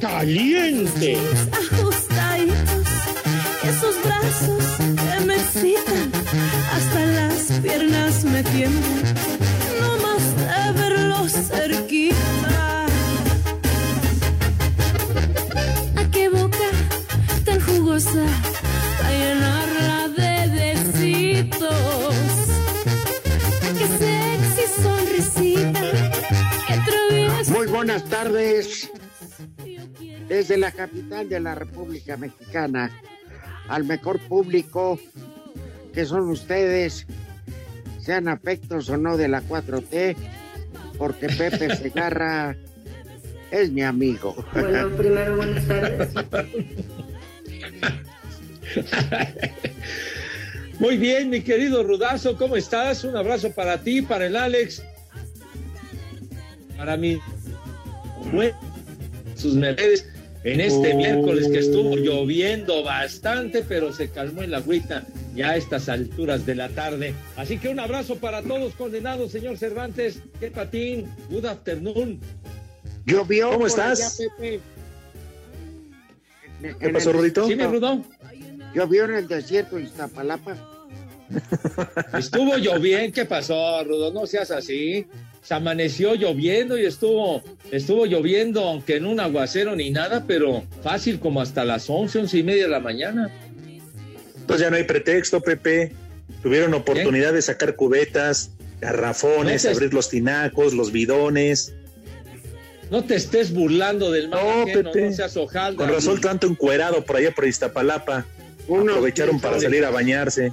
[0.00, 1.18] Caliente.
[1.52, 2.88] Ajustaditos,
[3.64, 6.12] esos brazos que me excitan,
[6.74, 9.14] hasta las piernas me tiemblan.
[9.80, 12.86] No más de verlos cerquita.
[15.96, 16.68] ¿A qué boca
[17.44, 18.24] tan jugosa?
[19.04, 22.14] A llenarla de besitos.
[23.78, 25.80] Qué sexy sonrisita.
[26.66, 27.52] Qué travieso.
[27.52, 28.77] Muy buenas tardes.
[30.28, 32.90] Desde la capital de la República Mexicana
[33.68, 34.98] al mejor público
[35.92, 37.06] que son ustedes,
[38.00, 40.16] sean afectos o no de la 4T,
[40.96, 42.56] porque Pepe Segarra
[43.50, 44.36] es mi amigo.
[44.52, 46.14] Bueno, primero buenas tardes.
[50.78, 53.02] Muy bien, mi querido Rudazo, ¿cómo estás?
[53.02, 54.82] Un abrazo para ti, para el Alex,
[56.76, 57.18] para mí.
[59.34, 60.06] Sus mercedes
[60.44, 65.04] en este miércoles que estuvo lloviendo bastante, pero se calmó en la agüita
[65.34, 67.14] ya a estas alturas de la tarde.
[67.36, 70.20] Así que un abrazo para todos condenados, señor Cervantes.
[70.40, 71.06] ¿Qué patín?
[71.30, 72.20] Good afternoon.
[73.04, 73.50] Llovió.
[73.50, 74.20] ¿Cómo estás?
[74.20, 74.60] allá, Pepe.
[76.62, 77.46] En- ¿Qué en pasó, el Rudito?
[77.46, 78.04] Sí, mi Rudo.
[78.74, 80.56] Llovió en el desierto de Iztapalapa.
[82.16, 84.12] Estuvo lloviendo, ¿qué pasó, Rudo?
[84.12, 85.06] No seas así.
[85.48, 87.42] Se amaneció lloviendo y estuvo,
[87.72, 92.36] estuvo lloviendo, aunque en un aguacero ni nada, pero fácil como hasta las once, once
[92.36, 93.30] y media de la mañana.
[94.46, 95.92] Pues ya no hay pretexto, Pepe.
[96.42, 98.50] Tuvieron oportunidad de sacar cubetas,
[98.82, 101.72] garrafones, No te- abrir los tinacos, los bidones.
[102.90, 105.06] No te estés burlando del mal No, ajeno, Pepe.
[105.08, 105.78] no seas hojalda.
[105.82, 108.26] Con razón tanto encuerado por allá por Iztapalapa.
[108.64, 110.52] Aprovecharon para salir a bañarse.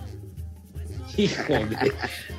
[1.17, 1.77] Híjole,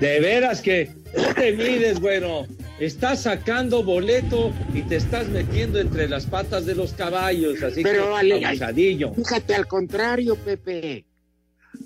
[0.00, 2.46] de veras que no te mides, bueno.
[2.78, 8.14] Estás sacando boleto y te estás metiendo entre las patas de los caballos, así Pero,
[8.20, 9.14] que abusadillo.
[9.14, 11.06] Fíjate, al contrario, Pepe.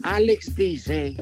[0.03, 1.15] Alex dice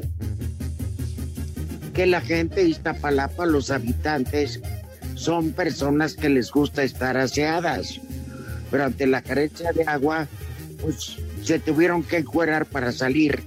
[1.92, 4.60] que la gente de Iztapalapa, los habitantes,
[5.16, 8.00] son personas que les gusta estar aseadas.
[8.70, 10.28] Pero ante la carencia de agua,
[10.80, 13.42] pues se tuvieron que encuerar para salir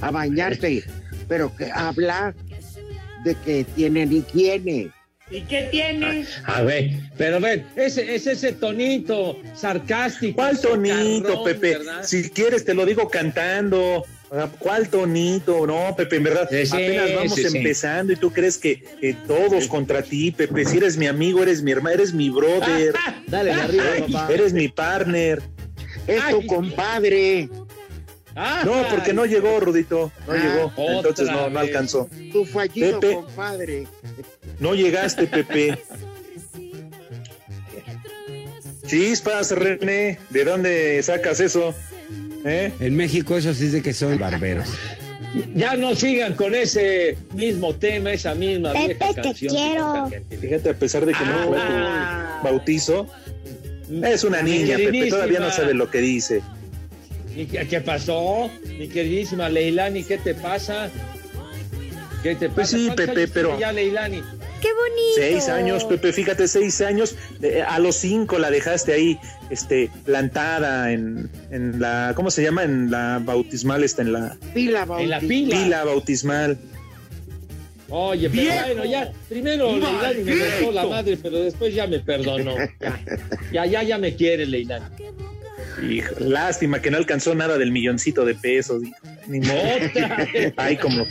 [0.00, 0.84] a bañarse.
[1.28, 2.34] Pero que habla
[3.24, 4.90] de que tienen higiene.
[5.30, 6.26] ¿Y qué tiene?
[6.44, 10.36] A ver, pero ven, ese es ese tonito sarcástico.
[10.36, 11.78] ¿Cuál tonito, Pepe?
[11.78, 12.02] ¿verdad?
[12.02, 14.04] Si quieres te lo digo cantando.
[14.58, 15.64] ¿Cuál tonito?
[15.66, 17.56] No, Pepe, en verdad, Sí, sí, apenas vamos sí, sí.
[17.56, 20.64] empezando y tú crees que, que todos contra ti, Pepe.
[20.64, 22.94] Si eres mi amigo, eres mi hermano, eres mi brother.
[23.28, 24.32] Dale, arriba, papá.
[24.32, 25.40] Eres mi partner.
[26.06, 26.46] Es tu Ay.
[28.34, 30.10] No, porque no llegó, Rudito.
[30.26, 30.72] No Ah, llegó.
[30.96, 32.08] Entonces no, no alcanzó.
[32.32, 33.14] tu fallido Pepe.
[33.14, 33.86] compadre.
[34.58, 35.78] No llegaste, Pepe.
[38.86, 40.18] Chispas, René.
[40.30, 41.74] ¿De dónde sacas eso?
[42.44, 42.72] ¿Eh?
[42.80, 44.68] En México eso sí es de que son barberos.
[45.54, 49.54] Ya no sigan con ese mismo tema, esa misma Pepe, vieja te canción.
[49.54, 50.10] quiero.
[50.40, 52.38] Fíjate, a pesar de que no fue Ah.
[52.42, 53.06] tu bautizo,
[54.04, 55.08] es una niña, Pepe.
[55.08, 56.42] Todavía no sabe lo que dice.
[57.36, 58.50] ¿Y qué, pasó?
[58.78, 60.90] Mi queridísima Leilani, ¿qué te pasa?
[62.22, 62.54] ¿Qué te pasa?
[62.54, 64.22] Pues sí, ¿Cuántos Pepe, años pero- Ya, Leilani.
[64.60, 65.14] ¡Qué bonito!
[65.16, 67.16] Seis años, Pepe, fíjate, seis años.
[67.42, 69.18] Eh, a los cinco la dejaste ahí,
[69.50, 72.62] este, plantada en, en la, ¿cómo se llama?
[72.62, 75.54] En la bautismal, está en la Pila, En la pila.
[75.56, 76.56] pila bautismal.
[77.90, 78.66] Oye, pero ¡Viejo!
[78.66, 82.54] bueno, ya, primero Leilani me dejó la madre, pero después ya me perdonó.
[82.80, 82.98] Ya,
[83.52, 84.86] ya, ya, ya me quiere Leilani.
[85.82, 88.82] Hijo, lástima que no alcanzó nada del milloncito de pesos.
[88.84, 88.94] hijo.
[89.26, 89.92] Ni vez.
[90.56, 91.06] Ay, como.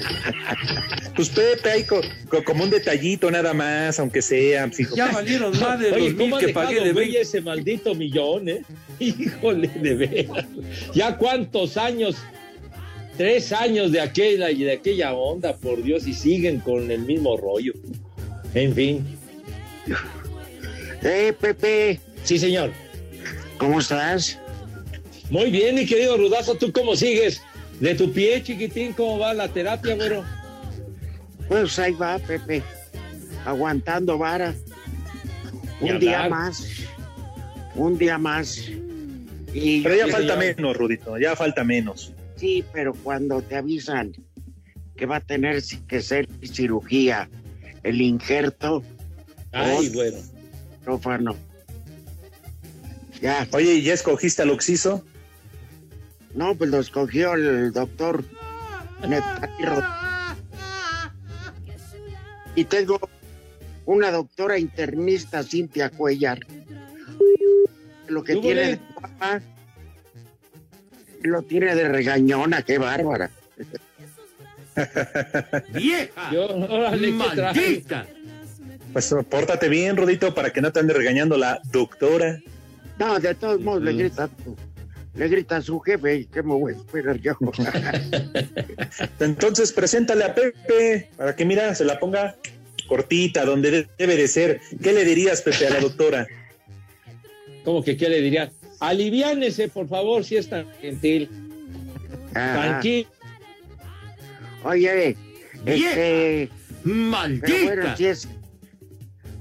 [1.16, 4.68] Pues Pepe, hay co- co- como un detallito nada más, aunque sea.
[4.68, 4.96] pues, hijo.
[4.96, 8.48] Ya valieron más de Oye, los ¿cómo mil que pagué de güey, ese maldito millón,
[8.50, 8.62] eh?
[9.00, 10.46] Híjole, de veras.
[10.94, 12.16] Ya cuántos años,
[13.18, 17.36] tres años de aquella y de aquella onda, por Dios, y siguen con el mismo
[17.38, 17.74] rollo.
[18.54, 19.06] En fin.
[21.02, 22.72] Eh, Pepe, Sí, señor.
[23.58, 24.40] ¿cómo estás?
[25.30, 27.42] Muy bien, mi querido Rudazo, ¿tú cómo sigues?
[27.80, 30.24] De tu pie, chiquitín, ¿cómo va la terapia, güero?
[31.48, 32.62] Pues ahí va, Pepe.
[33.46, 34.54] Aguantando vara.
[35.82, 36.64] Un día más.
[37.76, 38.70] Un día más.
[39.54, 40.56] Y Pero ya falta señor.
[40.56, 42.14] menos, Rudito, ya falta menos.
[42.38, 44.14] sí, pero cuando te avisan
[44.96, 47.30] que va a tener que ser cirugía,
[47.84, 48.84] el injerto,
[49.52, 50.18] Ay, güero.
[50.84, 51.36] prófano.
[53.22, 55.04] Ya, Oye, ¿y ya escogiste al Oxiso?
[56.36, 58.24] No, pues lo escogió el doctor.
[62.56, 63.00] Y tengo
[63.86, 66.40] una doctora internista, Cintia Cuellar.
[68.08, 69.42] Lo que ¿Tú, tiene de guapa,
[71.22, 73.30] lo tiene de regañona, qué bárbara.
[75.74, 76.32] ¡Vieja!
[76.32, 76.58] Yo.
[77.14, 78.06] ¡Maldita!
[78.92, 82.40] Pues pórtate bien, Rudito, para que no te ande regañando la doctora.
[83.00, 84.30] No, de todos modos le grita,
[85.16, 87.34] le grita a su jefe, ¿qué me voy a esperar yo?
[89.20, 92.36] Entonces, preséntale a Pepe, para que, mira, se la ponga
[92.88, 94.60] cortita, donde de- debe de ser.
[94.82, 96.28] ¿Qué le dirías, Pepe, a la doctora?
[97.64, 98.52] ¿Cómo que qué le diría?
[98.80, 101.30] Aliviánese, por favor, si es tan gentil.
[102.34, 102.54] Ajá.
[102.82, 103.10] Tranquilo.
[104.66, 105.10] Oye,
[105.66, 106.50] este,
[106.82, 107.98] pero bueno, ¡Maldita!
[107.98, 108.28] si es,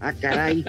[0.02, 0.64] ah, caray,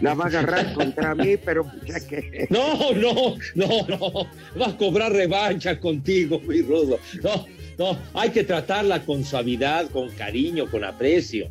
[0.00, 4.26] la va a agarrar contra mí, pero ya que, No, no, no, no.
[4.60, 6.98] Va a cobrar revancha contigo, mi rudo.
[7.22, 7.46] No,
[7.78, 7.98] no.
[8.14, 11.50] Hay que tratarla con suavidad, con cariño, con aprecio.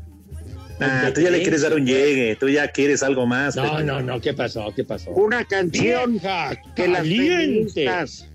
[0.80, 3.56] Ah, tú ya le quieres dar un llegue, tú ya quieres algo más.
[3.56, 4.22] No, no, no.
[4.22, 4.72] ¿Qué pasó?
[4.76, 5.10] ¿Qué pasó?
[5.12, 7.36] una canción Vieja que las caliente.
[7.36, 8.28] feministas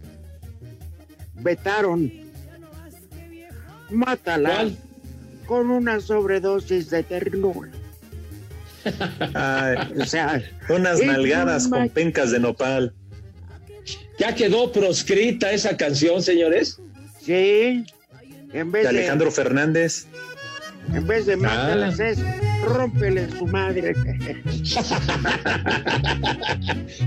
[1.35, 2.13] vetaron.
[3.91, 4.77] Mátala ¿Cuál?
[5.47, 7.71] con una sobredosis de ternura.
[9.35, 12.93] Ay, O sea, unas Es nalgadas con pencas de nopal.
[14.19, 16.79] ¿Ya quedó proscrita esa canción, señores?
[17.21, 17.85] sí,
[18.53, 20.07] en vez De de, Alejandro Fernández.
[20.93, 22.09] en vez de mátalas Ah.
[22.09, 22.19] es
[22.65, 23.95] rómpele su madre.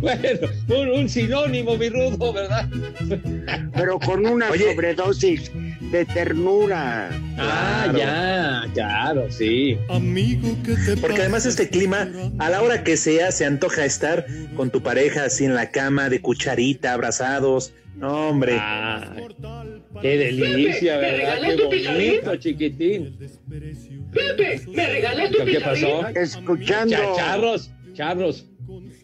[0.01, 2.67] Bueno, un, un sinónimo, mi rudo, ¿verdad?
[3.73, 4.71] pero con una Oye.
[4.73, 5.51] sobredosis
[5.91, 7.09] de ternura.
[7.37, 7.97] Ah, Claro.
[7.97, 9.77] ya, claro, sí.
[11.01, 12.09] Porque además este clima,
[12.39, 16.09] a la hora que sea, se antoja estar con tu pareja así en la cama,
[16.09, 17.73] de cucharita, abrazados.
[17.95, 18.57] No, hombre.
[18.59, 19.15] Ah,
[20.01, 21.55] qué delicia, Pepe, ¿me ¿verdad?
[21.55, 22.11] Qué pizarrín?
[22.11, 23.17] bonito, chiquitín.
[24.11, 26.07] Pepe, ¿me regalas tu ¿Qué pasó?
[26.09, 28.45] Escuchando, Cha- Charros, charros.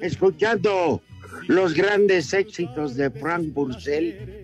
[0.01, 1.01] escuchando
[1.47, 4.40] los grandes éxitos de Frank Bursell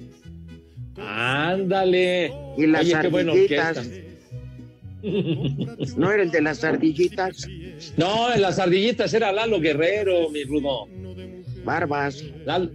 [0.98, 2.32] Ándale.
[2.58, 3.78] y las Oye, qué buena ardillitas.
[3.78, 4.08] orquesta.
[5.98, 7.48] ¿No era el de las ardillitas?
[7.98, 10.88] No, en las ardillitas era Lalo Guerrero, mi rudo.
[11.64, 12.24] Barbas.
[12.46, 12.72] Lalo,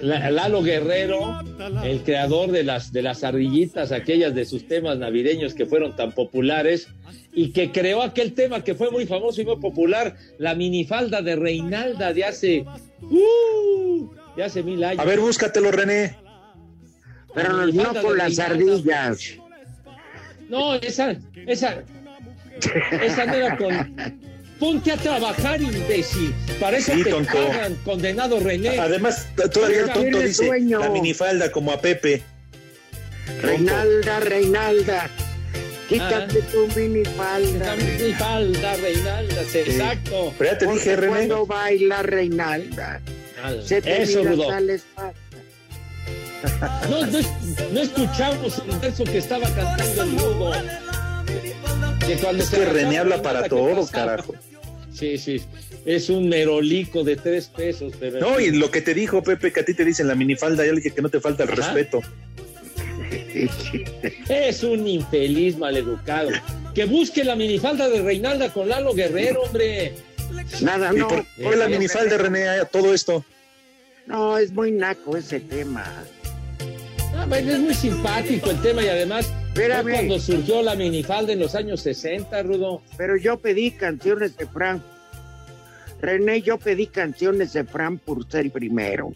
[0.00, 1.40] La- Lalo Guerrero,
[1.84, 6.12] el creador de las, de las ardillitas, aquellas de sus temas navideños que fueron tan
[6.12, 6.88] populares
[7.34, 11.36] y que creó aquel tema que fue muy famoso y muy popular, la minifalda de
[11.36, 12.64] Reinalda de hace,
[13.00, 14.08] ¡uh!
[14.36, 15.00] de hace mil años.
[15.00, 16.16] A ver, búscatelo, René.
[17.34, 19.18] Pero no, minifalda con las ardillas.
[20.48, 21.82] No, esa, esa,
[23.02, 24.20] esa no era con.
[24.60, 26.32] Ponte a trabajar, imbécil.
[26.60, 27.32] Para eso Sí, te tonto.
[27.32, 28.78] pagan, condenado René.
[28.78, 30.78] Además, todavía el tonto dice sueño.
[30.78, 32.22] la minifalda como a Pepe.
[33.40, 35.10] Reinalda, Reinalda,
[35.88, 36.46] quítate Ah.
[36.52, 37.74] tu minifalda.
[37.76, 40.32] Mi falda, Reinalda, sí, exacto.
[40.38, 41.08] Pero ya te dije, René.
[41.12, 43.00] cuando baila Reinalda,
[43.64, 44.48] se te Eso, mira Rudo.
[46.90, 47.18] No, no,
[47.72, 50.52] no escuchamos el verso que estaba cantando el Rudo.
[52.06, 54.34] Que cuando Es se que René habla la para onda, ¿qué todo, carajo.
[54.92, 55.42] Sí, sí.
[55.84, 57.92] Es un merolico de tres pesos.
[57.98, 60.64] Pero No, y lo que te dijo Pepe, que a ti te dicen la minifalda,
[60.64, 61.56] ya le dije que no te falta el Ajá.
[61.72, 62.00] respeto.
[64.28, 66.30] Es un infeliz maleducado.
[66.74, 69.94] Que busque la minifalda de Reinalda con Lalo Guerrero, hombre.
[70.60, 71.08] Nada, ¿Y no.
[71.08, 73.24] por qué la minifalda, René, a todo esto?
[74.06, 76.04] No, es muy naco ese tema.
[77.22, 79.92] Ah, bueno, es muy simpático el tema y además fue Espérame.
[79.92, 82.82] cuando surgió la minifalda en los años 60, Rudo.
[82.96, 84.82] Pero yo pedí canciones de Fran.
[86.00, 89.12] René, yo pedí canciones de Fran por ser primero.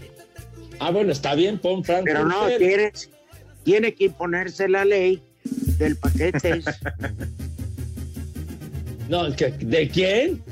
[0.78, 2.04] Ah, bueno, está bien, pon Frank.
[2.04, 3.10] Pero no, tienes,
[3.64, 5.20] tiene que imponerse la ley
[5.78, 6.62] del paquete.
[9.08, 10.42] No, ¿que- ¿de quién?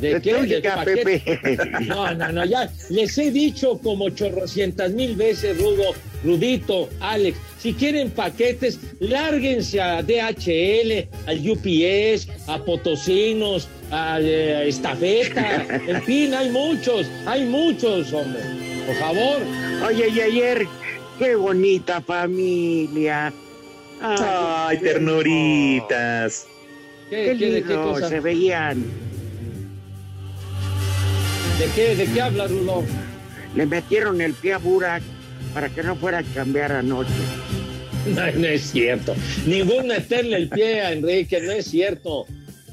[0.00, 1.20] ¿De, De tuya, ¿Del paquete?
[1.20, 1.58] Pepe.
[1.86, 5.92] No, no, no, ya les he dicho como chorrocientas mil veces, Rudo,
[6.24, 15.66] Rudito, Alex, si quieren paquetes, lárguense a DHL, al UPS, a Potosinos, a eh, Estafeta,
[15.86, 18.40] en fin, hay muchos, hay muchos, hombre,
[18.86, 19.38] por favor.
[19.86, 20.66] Oye, y ayer,
[21.18, 23.32] qué bonita familia.
[24.02, 26.46] Ay, qué ternuritas.
[27.10, 28.08] ¿Qué, Qué qué- de qué lindo cosa?
[28.08, 28.84] se veían.
[31.60, 32.82] ¿De qué, de qué habla, Rudo?
[33.54, 35.02] Le metieron el pie a Burak
[35.52, 37.10] para que no fuera a cambiar anoche.
[38.14, 39.14] No, no es cierto.
[39.44, 42.24] Ningún meterle el pie a Enrique, no es cierto.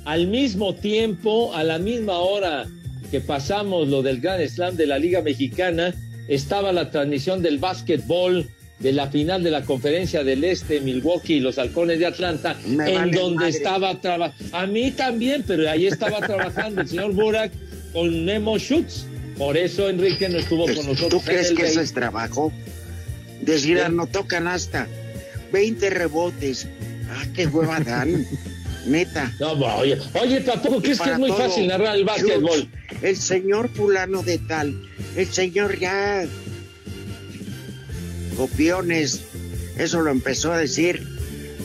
[0.06, 2.66] Al mismo tiempo, a la misma hora
[3.12, 5.94] que pasamos lo del Gran Slam de la Liga Mexicana,
[6.30, 8.48] estaba la transmisión del básquetbol
[8.80, 12.90] de la final de la Conferencia del Este, Milwaukee y los Halcones de Atlanta, Me
[12.92, 13.50] en vale donde madre.
[13.50, 14.58] estaba trabajando.
[14.58, 17.52] A mí también, pero ahí estaba trabajando el señor Burak
[17.94, 19.06] con Memo Schutz.
[19.38, 21.10] Por eso Enrique no estuvo con nosotros.
[21.10, 22.52] ¿Tú crees que eso es trabajo?
[23.42, 24.88] Decir, no tocan hasta
[25.52, 26.68] 20 rebotes.
[27.10, 28.26] Ah, qué hueva dan.
[28.88, 29.32] Neta.
[29.40, 31.40] No, oye, oye, tampoco crees que es muy todo.
[31.40, 32.70] fácil narrar el básquetbol.
[33.02, 34.82] El señor fulano de tal,
[35.16, 36.26] el señor ya.
[38.38, 39.22] Copiones.
[39.78, 41.06] Eso lo empezó a decir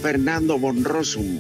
[0.03, 1.39] Fernando Bonrosum.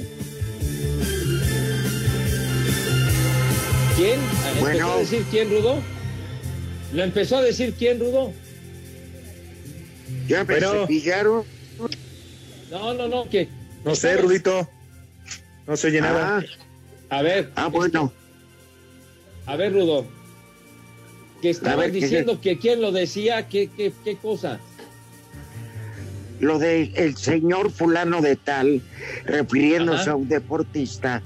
[4.02, 4.18] ¿Quién?
[4.20, 4.92] ¿Empezó Bueno.
[4.94, 5.80] a decir quién, Rudo?
[6.92, 8.32] ¿Lo empezó a decir quién, Rudo?
[10.26, 10.72] Ya me Bueno.
[10.82, 11.44] cepillaron.
[12.68, 13.48] No, no, no, que.
[13.84, 14.68] No sé, Rudito.
[15.68, 16.38] No se oye nada.
[17.10, 18.12] Ah, A ver, ah, bueno.
[19.46, 20.04] a ver, Rudo.
[21.40, 24.58] Que ver, ¿qué- diciendo que quién lo decía, qué, qué, qué cosa.
[26.40, 28.82] Lo de el señor fulano de tal,
[29.26, 30.10] refiriéndose Ajá.
[30.12, 31.22] a un deportista,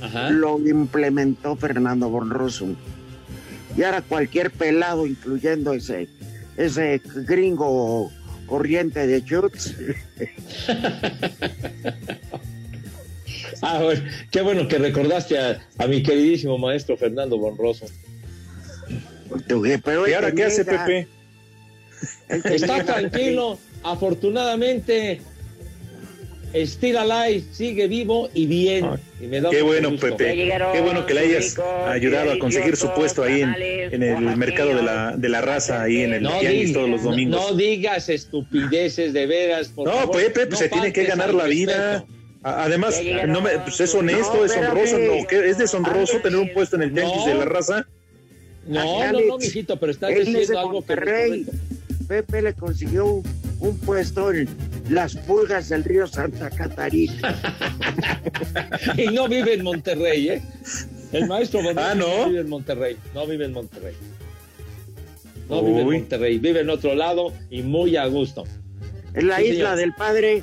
[0.00, 0.30] Ajá.
[0.30, 2.76] lo implementó Fernando Bonrosum.
[3.76, 6.08] Y ahora cualquier pelado, incluyendo ese,
[6.56, 8.10] ese gringo
[8.46, 9.76] corriente de chutes,
[13.62, 17.86] Ah, bueno, qué bueno que recordaste a, a mi queridísimo maestro Fernando Bonroso.
[19.84, 21.08] pero ¿Y ahora qué hace Pepe?
[22.28, 25.20] Está tranquilo, afortunadamente.
[26.54, 28.84] Still alive, sigue vivo y bien.
[28.84, 30.16] Ah, Y me da Qué bueno, gusto.
[30.16, 30.34] Pepe.
[30.72, 33.54] Qué bueno que le hayas ayudado a conseguir su puesto ahí en,
[33.92, 36.32] en el mercado de la, de la raza, ahí en el No,
[36.72, 37.40] todos los domingos.
[37.50, 39.68] No, digas estupideces de veras.
[39.68, 40.16] por No, favor.
[40.16, 42.04] Pepe, pues No se tiene que ganar la vida.
[42.42, 43.32] Además, llegaron.
[43.32, 46.82] no me- pues es honesto, No, es honroso, no, es deshonroso tener un puesto en
[46.82, 47.26] el tianguis No.
[47.26, 47.86] de la raza.
[48.66, 51.44] No, no, no, mijito, pero estás diciendo algo que.
[52.08, 53.22] Pepe le consiguió un,
[53.60, 54.48] un puesto en
[54.90, 57.34] las pulgas del río Santa Catarina.
[58.96, 60.42] Y no vive en Monterrey, ¿eh?
[61.12, 62.26] El maestro Ah, ¿no?
[62.28, 62.96] vive en Monterrey.
[63.14, 63.94] No vive en Monterrey.
[65.48, 65.86] No vive en.
[65.90, 68.44] Monterrey, vive en otro lado y muy a gusto.
[69.14, 69.76] En la Sí, isla señor.
[69.76, 70.42] del padre.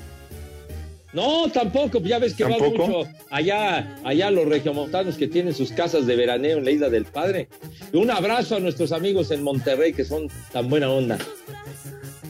[1.13, 2.85] No, tampoco, ya ves que ¿Tampoco?
[2.87, 7.05] mucho allá, allá los regiomontanos que tienen sus casas de veraneo en la isla del
[7.05, 7.47] Padre.
[7.93, 11.17] Un abrazo a nuestros amigos en Monterrey que son tan buena onda.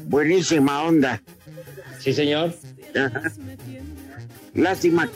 [0.06, 1.22] Buenísima onda.
[2.08, 2.54] Sí, señor.
[2.96, 3.22] Ajá.
[4.54, 5.10] Lástima,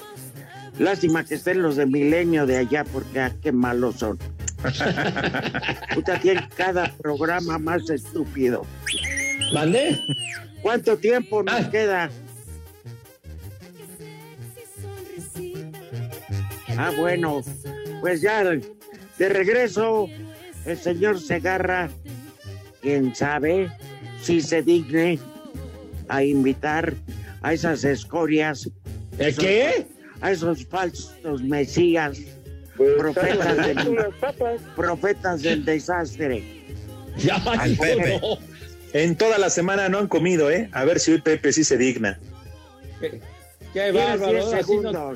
[0.78, 4.20] lástima que estén los de Milenio de allá, porque ah, qué malos son.
[5.96, 8.66] Puta, tienen cada programa más estúpido.
[9.54, 10.02] ¿Mandé?
[10.62, 11.72] ¿Cuánto tiempo nos Ah.
[11.72, 12.10] queda?
[16.78, 17.40] Ah, bueno,
[18.02, 20.10] pues ya de regreso,
[20.66, 21.90] el señor Segarra,
[22.82, 23.72] quién sabe
[24.22, 25.20] si se digne
[26.12, 26.94] a invitar
[27.42, 28.70] a esas escorias,
[29.18, 29.88] ¿El qué?
[30.20, 32.20] a esos falsos mesías,
[32.98, 33.78] profetas del,
[34.76, 36.44] profetas del desastre.
[37.18, 38.20] Ya, Al Pepe.
[38.22, 38.38] no.
[38.94, 40.70] En toda la semana no han comido, ¿eh?
[40.74, 42.20] A ver si hoy Pepe sí se digna.
[43.00, 43.22] Qué
[43.72, 44.34] Tienes bárbaro.
[44.34, 45.14] 10 Ahora sí, no,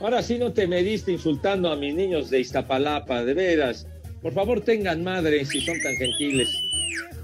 [0.00, 3.86] ahora sí no te mediste insultando a mis niños de Iztapalapa, de veras.
[4.20, 6.48] Por favor, tengan madre si son tan gentiles.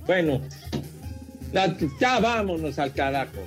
[0.06, 0.40] Bueno,
[1.52, 3.46] La- ya vámonos al carajo.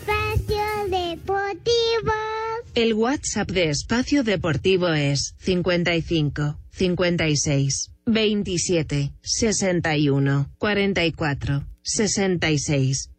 [0.00, 2.12] Espacio Deportivo.
[2.74, 13.10] El WhatsApp de Espacio Deportivo es 55 56 27 61 44 66.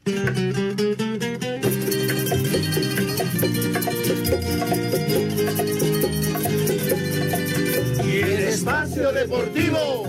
[8.05, 10.05] Y el espacio deportivo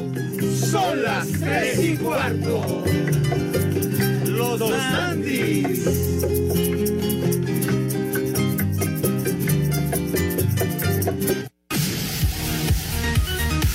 [0.74, 2.82] son las tres y cuarto.
[4.26, 6.13] Los dos Andis.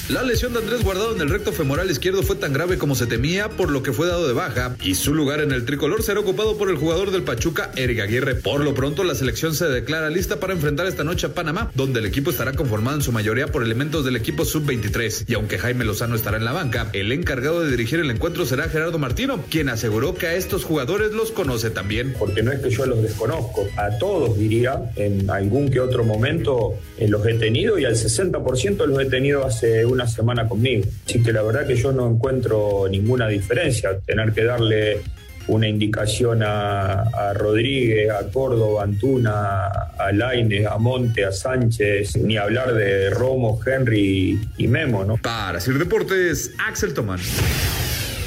[0.09, 3.05] La lesión de Andrés Guardado en el recto femoral izquierdo fue tan grave como se
[3.05, 6.19] temía, por lo que fue dado de baja, y su lugar en el tricolor será
[6.19, 8.33] ocupado por el jugador del Pachuca, Eric Aguirre.
[8.33, 11.99] Por lo pronto, la selección se declara lista para enfrentar esta noche a Panamá, donde
[11.99, 15.25] el equipo estará conformado en su mayoría por elementos del equipo sub-23.
[15.27, 18.67] Y aunque Jaime Lozano estará en la banca, el encargado de dirigir el encuentro será
[18.67, 22.15] Gerardo Martino, quien aseguró que a estos jugadores los conoce también.
[22.17, 26.73] porque no es que yo los desconozco, a todos diría, en algún que otro momento
[26.97, 30.85] eh, los he tenido y al 60% los he tenido hace una semana conmigo.
[31.05, 35.01] Así que la verdad que yo no encuentro ninguna diferencia, tener que darle
[35.47, 42.17] una indicación a, a Rodríguez, a Córdoba, a Antuna, a Laine, a Monte, a Sánchez,
[42.17, 45.17] ni hablar de Romo, Henry y Memo, ¿no?
[45.17, 47.19] Para Sir Deportes, Axel Tomán.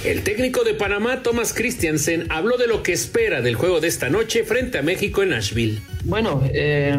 [0.04, 4.10] El técnico de Panamá, Thomas Christiansen, habló de lo que espera del juego de esta
[4.10, 5.80] noche frente a México en Nashville.
[6.04, 6.98] Bueno, eh,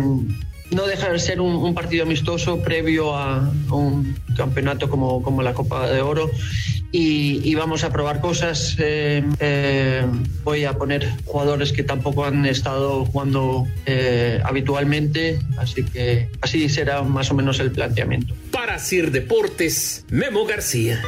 [0.75, 5.53] no deja de ser un, un partido amistoso previo a un campeonato como, como la
[5.53, 6.29] Copa de Oro
[6.91, 8.75] y, y vamos a probar cosas.
[8.79, 10.05] eh, eh,
[10.43, 17.01] voy a poner jugadores que tampoco han estado jugando eh, habitualmente, así que así será
[17.01, 18.33] más o menos el planteamiento.
[18.51, 21.01] Para Sir Deportes, Memo García.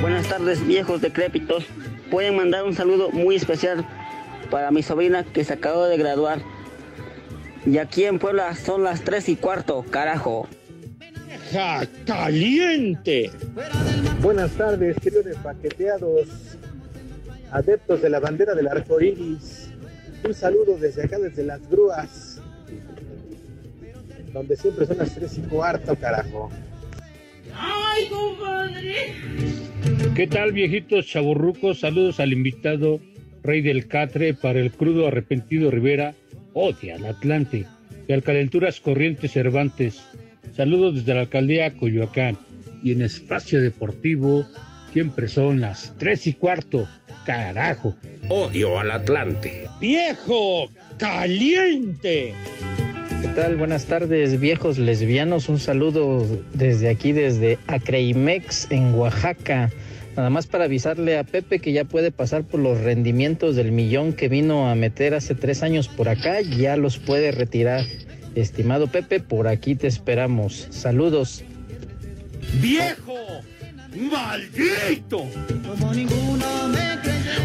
[0.00, 1.64] Buenas tardes, viejos decrépitos.
[2.10, 3.84] Pueden mandar un saludo muy especial
[4.50, 6.40] para mi sobrina que se acabó de graduar.
[7.64, 10.48] Y aquí en Puebla son las 3 y cuarto, carajo.
[11.52, 13.30] ¡Ja, caliente!
[14.20, 16.28] Buenas tardes, queridos paqueteados,
[17.50, 19.70] adeptos de la bandera del arco iris.
[20.24, 22.40] Un saludo desde acá, desde las grúas,
[24.32, 26.50] donde siempre son las tres y cuarto, carajo.
[27.96, 28.94] ¡Ay, compadre!
[30.14, 31.80] ¿Qué tal, viejitos chaburrucos?
[31.80, 33.00] Saludos al invitado
[33.42, 36.14] Rey del Catre para el crudo arrepentido Rivera,
[36.52, 37.64] odia al Atlante,
[38.08, 40.02] y al Calenturas Corrientes Cervantes.
[40.54, 42.38] Saludos desde la alcaldía Coyoacán.
[42.82, 44.46] Y en Espacio Deportivo
[44.92, 46.88] siempre son las tres y cuarto.
[47.24, 47.96] Carajo.
[48.28, 49.68] Odio al Atlante.
[49.80, 52.34] ¡Viejo caliente!
[53.26, 53.56] ¿Qué tal?
[53.56, 55.48] Buenas tardes, viejos lesbianos.
[55.48, 59.68] Un saludo desde aquí, desde Acreimex, en Oaxaca.
[60.16, 64.12] Nada más para avisarle a Pepe que ya puede pasar por los rendimientos del millón
[64.12, 66.40] que vino a meter hace tres años por acá.
[66.40, 67.84] Ya los puede retirar.
[68.36, 70.68] Estimado Pepe, por aquí te esperamos.
[70.70, 71.42] Saludos.
[72.62, 73.42] ¡Viejo!
[73.96, 75.26] ¡Maldito!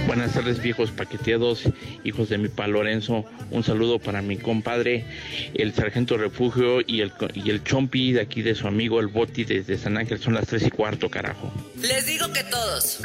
[0.06, 1.64] Buenas tardes viejos paqueteados,
[2.04, 3.24] hijos de mi pa Lorenzo.
[3.52, 5.06] Un saludo para mi compadre,
[5.54, 9.46] el sargento refugio y el, y el chompi de aquí de su amigo el Boti
[9.46, 10.20] desde San Ángel.
[10.20, 11.52] Son las tres y cuarto, carajo.
[11.82, 13.00] Les digo que todos.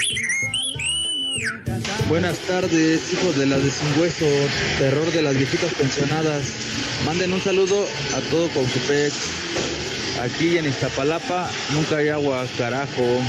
[2.09, 4.26] Buenas tardes, hijos de las de sin hueso,
[4.78, 6.52] terror de las viejitas pensionadas.
[7.04, 9.12] Manden un saludo a todo con su pez.
[10.22, 13.20] Aquí en Iztapalapa nunca hay agua, carajo.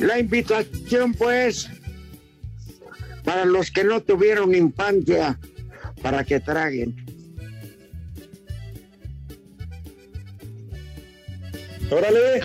[0.00, 1.68] La invitación, pues,
[3.30, 5.38] para los que no tuvieron infancia,
[6.02, 6.96] para que traguen.
[11.92, 12.40] ¡Órale!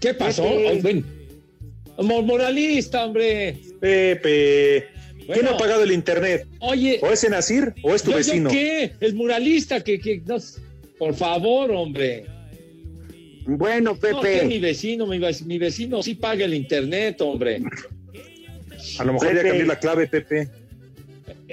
[0.00, 0.44] ¿Qué pasó?
[0.44, 1.02] Pepe.
[2.00, 3.58] Moralista, hombre.
[3.80, 5.50] Pepe, ¿quién Bueno.
[5.50, 6.46] ha pagado el internet?
[6.60, 7.00] Oye.
[7.02, 8.50] ¿O es Nacir o es tu ¿Yo- yo vecino?
[8.50, 8.92] qué?
[9.00, 10.36] El muralista que, que no
[10.96, 12.24] por favor, hombre.
[13.46, 17.62] Bueno, No, que mi vecino, mi, vec- mi vecino sí paga el internet, hombre.
[18.98, 19.48] A lo mejor ya Pepe.
[19.48, 20.48] cambié la clave, Pepe.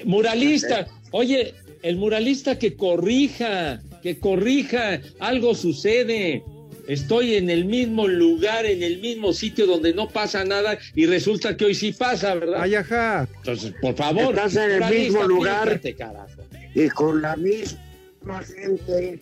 [0.03, 6.43] Muralista, oye, el muralista que corrija, que corrija, algo sucede.
[6.87, 11.57] Estoy en el mismo lugar, en el mismo sitio donde no pasa nada y resulta
[11.57, 12.61] que hoy sí pasa, ¿verdad?
[12.61, 13.27] Ay, ajá.
[13.37, 14.35] Entonces, por favor.
[14.35, 15.67] Estás en el mismo lugar.
[15.67, 16.43] fíjate, carajo.
[16.75, 19.19] y con la misma gente.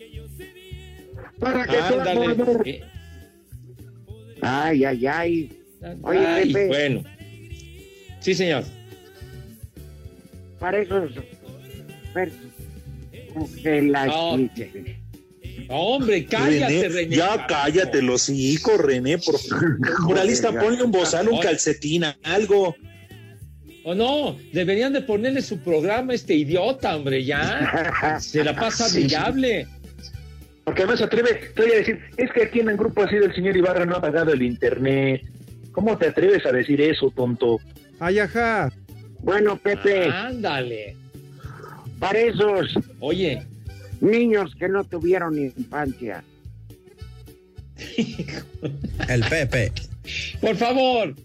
[1.39, 2.35] Para que Ándale.
[2.65, 2.81] Eh,
[4.41, 5.59] Ay, ay, ay.
[6.01, 7.03] Oye, ay, Pepe, bueno.
[8.23, 8.63] Sí, señor.
[10.59, 11.11] para esos.
[13.61, 14.49] que la No,
[15.67, 17.15] Hombre, cállate, René.
[17.15, 19.35] ya cállate los hijos, René, por.
[20.01, 22.75] Muralista, ponle un bozal, un calcetín, algo.
[23.85, 28.17] O no, deberían de ponerle su programa a este idiota, hombre, ya.
[28.21, 28.99] Se la pasa Sí.
[29.01, 29.67] brillable.
[30.63, 33.35] Porque además se atreve todavía a decir, es que aquí en el grupo así del
[33.35, 35.21] señor Ibarra no ha pagado el internet.
[35.73, 37.59] ¿Cómo te atreves a decir eso, tonto?
[37.99, 38.71] Ay, ajá.
[39.19, 40.95] Bueno, Pepe, Ándale.
[41.99, 43.41] para esos Oye,
[44.01, 46.23] niños que no tuvieron infancia.
[49.09, 49.71] El Pepe.
[50.41, 51.15] por favor,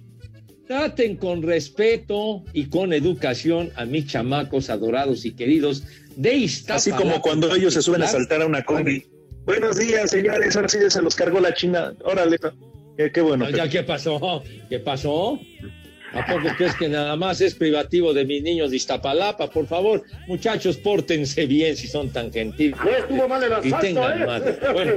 [0.66, 5.85] traten con respeto y con educación a mis chamacos adorados y queridos
[6.16, 6.76] de Iztapalapa.
[6.76, 9.04] Así como cuando ellos se suben a saltar a una combi.
[9.44, 10.54] Buenos días, señores.
[10.57, 11.94] Ahora sí se los cargó la China.
[12.04, 12.38] Órale.
[12.96, 13.48] Qué, qué bueno.
[13.48, 14.42] No, ya, ¿qué pasó?
[14.68, 15.40] ¿Qué pasó?
[16.14, 19.50] ¿A poco crees que nada más es privativo de mis niños de Iztapalapa?
[19.50, 22.78] Por favor, muchachos, pórtense bien si son tan gentiles.
[22.82, 24.26] No estuvo mal el Y asalto, tengan ¿eh?
[24.26, 24.58] madre.
[24.72, 24.92] Bueno.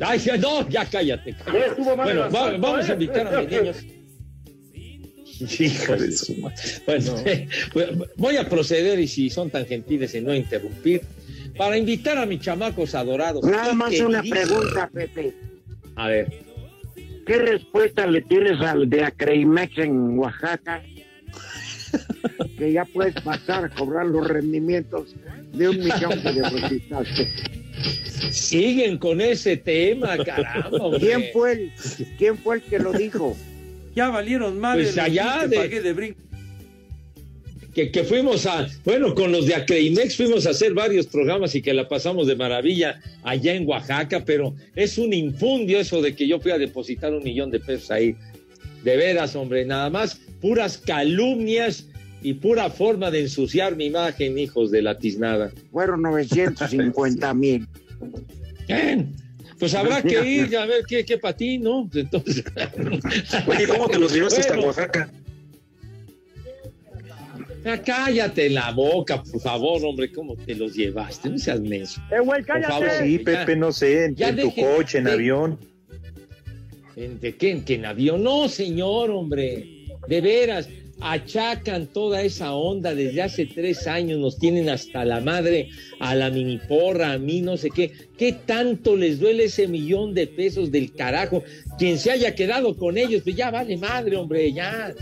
[0.00, 1.32] Ay, no, ya cállate.
[1.34, 1.52] cállate.
[1.52, 2.90] No estuvo mal Bueno, el va- asalto, vamos ¿eh?
[2.90, 3.76] a invitar a mis niños.
[5.60, 6.56] Hijo de su madre.
[6.86, 11.02] Bueno, voy a proceder y si son tan gentiles en no interrumpir,
[11.56, 13.44] para invitar a mis chamacos adorados.
[13.44, 15.34] Nada y más una pregunta, Pepe.
[15.96, 16.32] A ver.
[17.26, 20.82] ¿Qué respuesta le tienes al de Acreimex en Oaxaca?
[22.58, 25.14] que ya puedes pasar a cobrar los rendimientos
[25.52, 27.28] de un millón que depositaste.
[28.30, 30.98] Siguen con ese tema, caramba.
[30.98, 31.72] ¿Quién fue el,
[32.18, 33.36] quién fue el que lo dijo?
[33.94, 36.14] Ya valieron más Pues allá de-
[37.74, 41.62] que, que fuimos a, bueno, con los de Acreimex fuimos a hacer varios programas y
[41.62, 46.26] que la pasamos de maravilla allá en Oaxaca, pero es un infundio eso de que
[46.28, 48.16] yo fui a depositar un millón de pesos ahí.
[48.84, 51.88] De veras, hombre, nada más puras calumnias
[52.22, 55.50] y pura forma de ensuciar mi imagen, hijos de la tiznada.
[55.72, 57.66] Fueron 950 mil.
[58.68, 59.12] Bien,
[59.58, 61.88] Pues habrá que ir a ver qué, qué para ti, ¿no?
[61.94, 62.44] Entonces.
[63.46, 64.68] Oye, ¿cómo te los llevaste hasta Bueno.
[64.68, 65.10] Oaxaca?
[67.84, 71.30] Cállate la boca, por favor, hombre, ¿cómo te los llevaste?
[71.30, 72.00] No seas menso.
[72.10, 73.24] ¡Eh, güey, Por favor, Sí, ya.
[73.24, 75.58] Pepe, no sé, en, Ya en tu coche, en de- avión.
[76.96, 77.50] ¿En- ¿De qué?
[77.50, 78.22] ¿En, que en avión?
[78.22, 79.86] No, señor, hombre.
[80.06, 80.68] De veras,
[81.00, 86.30] achacan toda esa onda desde hace tres años, nos tienen hasta la madre, a la
[86.30, 87.90] mini porra, a mí, no sé qué.
[88.18, 91.42] ¿Qué tanto les duele ese millón de pesos del carajo?
[91.78, 94.94] Quien se haya quedado con ellos, pues ya vale madre, hombre, ya.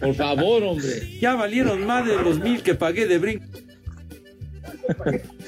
[0.00, 1.18] Por favor, hombre.
[1.20, 3.44] Ya valieron más de los mil que pagué de brinco.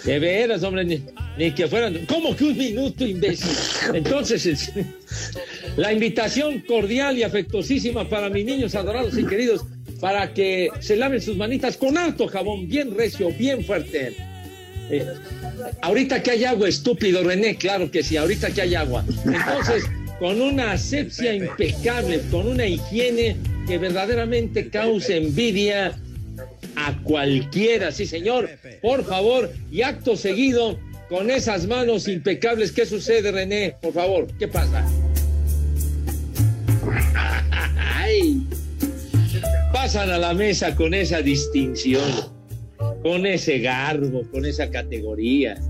[0.04, 1.02] De veras, hombre, ni,
[1.38, 2.06] ni que fueran.
[2.06, 3.50] ¿Cómo que un minuto, imbécil?
[3.94, 4.72] Entonces, es-
[5.76, 9.64] la invitación cordial y afectuosísima para mis niños adorados y queridos,
[10.00, 14.16] para que se laven sus manitas con alto jabón, bien recio, bien fuerte.
[14.90, 15.06] Eh,
[15.80, 19.04] ahorita que hay agua, estúpido René, claro que sí, ahorita que hay agua.
[19.24, 19.84] Entonces,
[20.22, 25.98] con una asepsia impecable, con una higiene que verdaderamente cause envidia
[26.76, 28.48] a cualquiera, sí señor,
[28.80, 33.74] por favor, y acto seguido, con esas manos impecables, ¿qué sucede, René?
[33.82, 34.86] Por favor, ¿qué pasa?
[37.76, 38.46] Ay.
[39.72, 42.08] Pasan a la mesa con esa distinción,
[43.02, 45.60] con ese garbo, con esa categoría,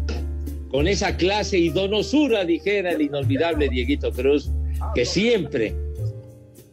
[0.73, 4.51] con esa clase y donosura, dijera el inolvidable Dieguito Cruz,
[4.95, 5.75] que siempre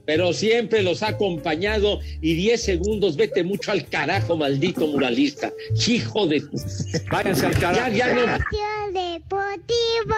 [0.10, 5.54] pero siempre los ha acompañado y 10 segundos, vete mucho al carajo, maldito muralista.
[5.88, 6.44] Hijo de...
[7.12, 7.92] Váyanse al carajo.
[7.92, 8.22] Ya, ya no...
[8.22, 10.16] Espacio Deportivo.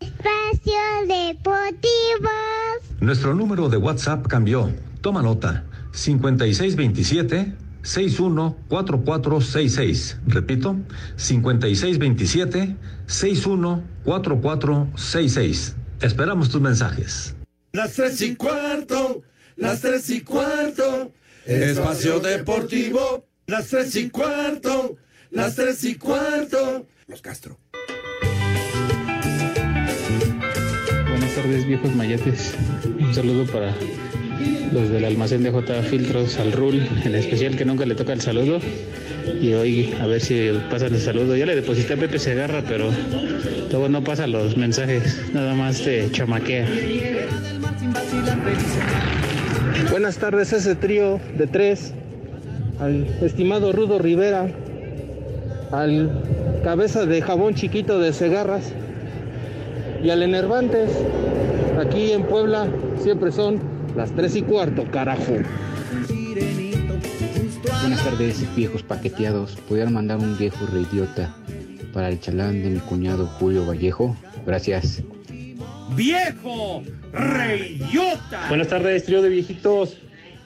[0.00, 2.30] Espacio Deportivo.
[2.98, 4.68] Nuestro número de WhatsApp cambió.
[5.00, 5.64] Toma nota.
[5.92, 10.18] 5627 614466.
[10.26, 10.76] Repito,
[11.16, 15.76] 5627 614466.
[16.00, 17.34] Esperamos tus mensajes.
[17.72, 19.22] Las tres y cuarto,
[19.56, 21.12] las tres y cuarto,
[21.44, 24.96] espacio deportivo, las tres y cuarto,
[25.30, 26.86] las tres y cuarto.
[27.06, 27.58] Los Castro.
[31.08, 32.54] Buenas tardes, viejos mayates.
[32.98, 33.74] Un saludo para
[34.72, 38.20] los del almacén de J Filtros, al Rul, en especial que nunca le toca el
[38.20, 38.60] saludo.
[39.40, 41.36] y hoy a ver si pasan el saludo.
[41.36, 42.90] Ya le deposité a Pepe Segarra, pero
[43.70, 46.66] luego no pasa los mensajes, nada más te chamaquea.
[49.90, 51.92] Buenas tardes, ese trío de tres.
[52.78, 54.48] Al estimado Rudo Rivera.
[55.72, 56.10] Al
[56.64, 58.72] cabeza de jabón chiquito de Segarras.
[60.02, 60.90] Y al Enervantes.
[61.80, 62.68] Aquí en Puebla
[63.02, 63.60] siempre son
[63.96, 65.36] las tres y cuarto, carajo.
[67.80, 69.56] Buenas tardes, viejos paqueteados.
[69.68, 71.34] ¿Pudieran mandar un viejo reidiota
[71.92, 74.16] para el chalán de mi cuñado Julio Vallejo?
[74.46, 75.02] Gracias.
[75.96, 76.82] ¡Viejo!
[77.12, 78.46] ¡Reyota!
[78.48, 79.98] Buenas tardes, trío de viejitos.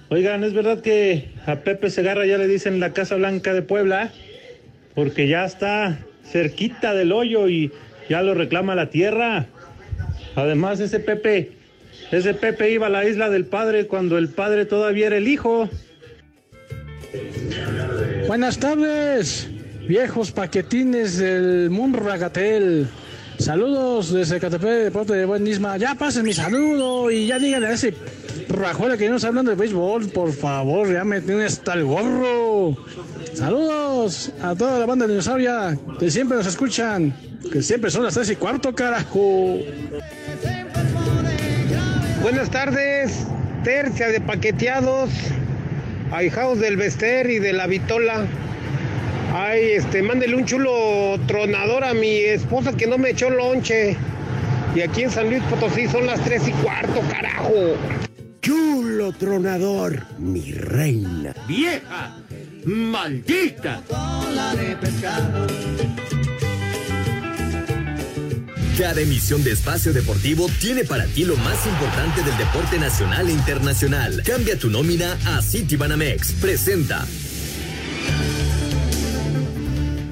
[0.09, 4.11] Oigan, ¿es verdad que a Pepe Segarra ya le dicen la Casa Blanca de Puebla?
[4.95, 7.73] Porque ya está cerquita del hoyo y
[8.09, 9.47] ya lo reclama la tierra.
[10.37, 11.53] Además, ese Pepe,
[12.15, 15.69] ese Pepe iba a la isla del padre cuando el padre todavía era el hijo.
[18.27, 19.49] Buenas tardes,
[19.89, 22.87] viejos paquetines del Munragatel.
[23.39, 25.77] Saludos desde Catepec, Deporte de Buen Nisma.
[25.77, 27.95] Ya pasen mi saludo y ya díganle a ese
[28.49, 32.77] rajuela que no está hablando de béisbol, por favor, ya me tiene hasta el gorro.
[33.35, 37.15] Saludos a toda la banda de dinosauria que siempre nos escuchan,
[37.51, 39.59] que siempre son las tres y cuarto, carajo.
[42.25, 43.27] Buenas tardes,
[43.65, 45.11] tercia de paqueteados,
[46.11, 48.25] ahijados del Bester y de la Vitola.
[49.35, 53.99] Ay, este, mándele un chulo tronador a mi esposa que no me echó lonche.
[54.75, 57.77] Y aquí en San Luis Potosí son las tres y cuarto, carajo.
[58.41, 61.35] Chulo tronador, mi reina.
[61.47, 62.17] ¡Vieja!
[62.65, 63.83] ¡Maldita!
[68.79, 73.33] Cada emisión de Espacio Deportivo tiene para ti lo más importante del deporte nacional e
[73.33, 74.23] internacional.
[74.27, 76.33] Cambia tu nómina a Citibanamex.
[76.33, 77.07] Presenta.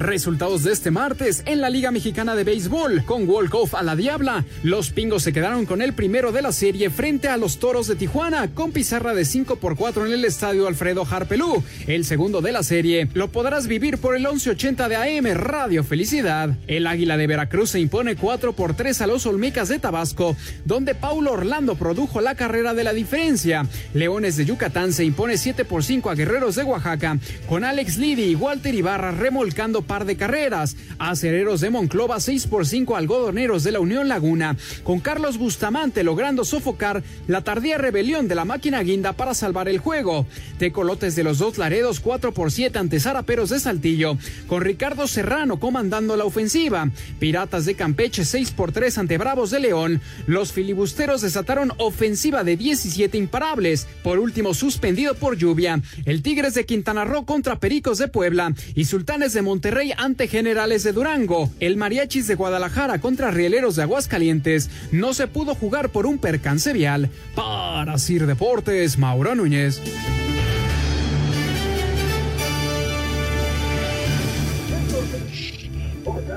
[0.03, 3.05] Resultados de este martes en la Liga Mexicana de Béisbol.
[3.05, 6.89] Con walk-off a la Diabla, los Pingos se quedaron con el primero de la serie
[6.89, 10.67] frente a los Toros de Tijuana, con pizarra de 5 por 4 en el estadio
[10.67, 11.63] Alfredo Harpelú.
[11.87, 16.49] El segundo de la serie lo podrás vivir por el 1180 de AM Radio Felicidad.
[16.67, 20.35] El Águila de Veracruz se impone 4 por 3 a los Olmecas de Tabasco,
[20.65, 23.65] donde Paulo Orlando produjo la carrera de la diferencia.
[23.93, 28.23] Leones de Yucatán se impone 7 por 5 a Guerreros de Oaxaca, con Alex Liddy
[28.23, 30.75] y Walter Ibarra remolcando par de carreras.
[30.97, 36.45] Acereros de Monclova 6 por 5 algodoneros de la Unión Laguna, con Carlos Bustamante logrando
[36.45, 40.25] sofocar la tardía rebelión de la máquina guinda para salvar el juego.
[40.57, 45.59] Tecolotes de los dos Laredos 4 por 7 ante Zaraperos de Saltillo, con Ricardo Serrano
[45.59, 46.89] comandando la ofensiva.
[47.19, 50.01] Piratas de Campeche 6 por 3 ante Bravos de León.
[50.25, 53.87] Los filibusteros desataron ofensiva de 17 imparables.
[54.01, 55.79] Por último, suspendido por lluvia.
[56.05, 60.83] El Tigres de Quintana Roo contra Pericos de Puebla y Sultanes de Monterrey ante Generales
[60.83, 61.49] de Durango.
[61.59, 66.73] El Mariachis de Guadalajara contra Rieleros de Aguascalientes no se pudo jugar por un percance
[66.73, 67.09] vial.
[67.33, 69.81] Para Sir Deportes, Mauro Núñez.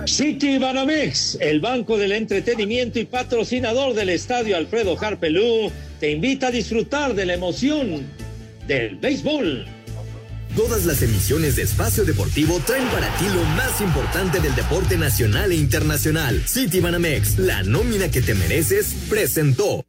[0.07, 5.71] City Banamex, el banco del entretenimiento y patrocinador del estadio Alfredo Harpelú,
[6.01, 8.07] te invita a disfrutar de la emoción
[8.67, 9.76] del béisbol.
[10.57, 15.53] Todas las emisiones de Espacio Deportivo traen para ti lo más importante del deporte nacional
[15.53, 16.43] e internacional.
[16.47, 19.85] City Banamex, la nómina que te mereces, presentó.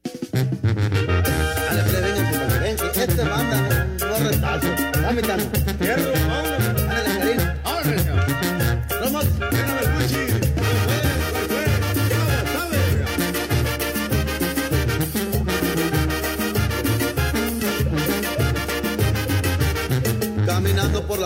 [2.96, 4.68] Este manda, no retazo.
[5.02, 6.17] Dame tanto.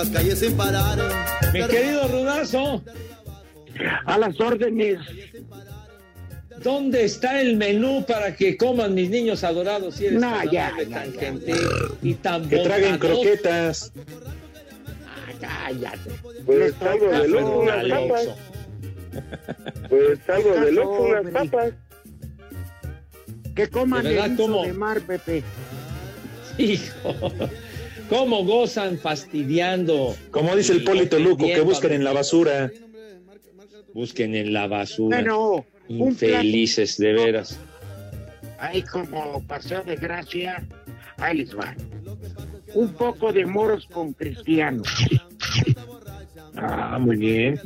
[0.01, 0.97] Las calles sin parar.
[1.53, 2.83] Mi querido Rudazo.
[4.05, 4.99] A las órdenes.
[6.63, 9.95] ¿Dónde está el menú para que coman mis niños adorados?
[9.95, 11.67] Si eres No, tan ya, amable, ya, tan ya, gentil
[12.01, 13.93] y tan Que traguen croquetas.
[15.39, 16.11] Cállate.
[16.45, 18.27] Pues salgo de loco unas papas.
[19.89, 21.73] Pues salgo de loco unas papas.
[23.55, 25.43] Que coman ¿De verdad, el de mar, Pepe.
[26.57, 27.31] Hijo,
[28.11, 30.13] cómo gozan fastidiando.
[30.31, 32.69] Como dice el Polito Luco, que busquen en la basura.
[33.93, 35.21] Busquen en la basura.
[35.21, 37.57] Bueno, Infelices, de veras.
[38.59, 40.61] Ahí como paseo de gracia,
[41.17, 41.73] ahí les va.
[42.73, 44.87] Un poco de moros con cristianos.
[46.55, 47.59] Ah, muy bien.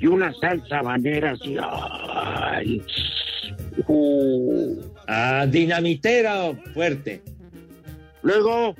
[0.00, 1.56] Y una salsa habanera así.
[1.62, 2.82] Ay.
[3.86, 4.76] Uh.
[5.06, 7.22] Ah, dinamitera fuerte.
[8.22, 8.74] Luego,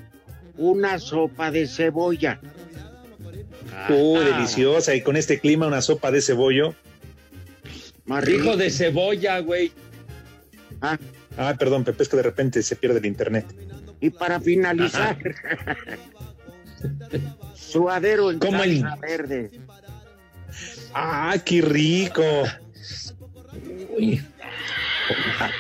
[0.57, 2.41] una sopa de cebolla.
[3.89, 4.95] Uh, deliciosa.
[4.95, 6.75] Y con este clima, una sopa de cebollo.
[8.29, 9.73] Hijo de cebolla, güey.
[10.81, 10.99] Ah,
[11.37, 13.47] Ah, perdón, Pepe, es que de repente se pierde el internet.
[14.01, 15.17] y para finalizar,
[17.55, 19.51] suadero en ¿Cómo el- verde.
[20.93, 22.23] ¡Ah, qué rico!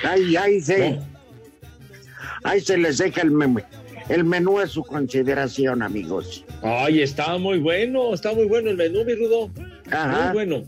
[0.02, 1.00] Ahí, ahí se,
[2.44, 3.64] ahí se les deja el, menú-
[4.08, 6.44] el menú a su consideración, amigos.
[6.62, 9.50] Ay, está muy bueno, está muy bueno el menú, mi Rudo.
[9.90, 10.24] Ajá.
[10.26, 10.64] Muy bueno.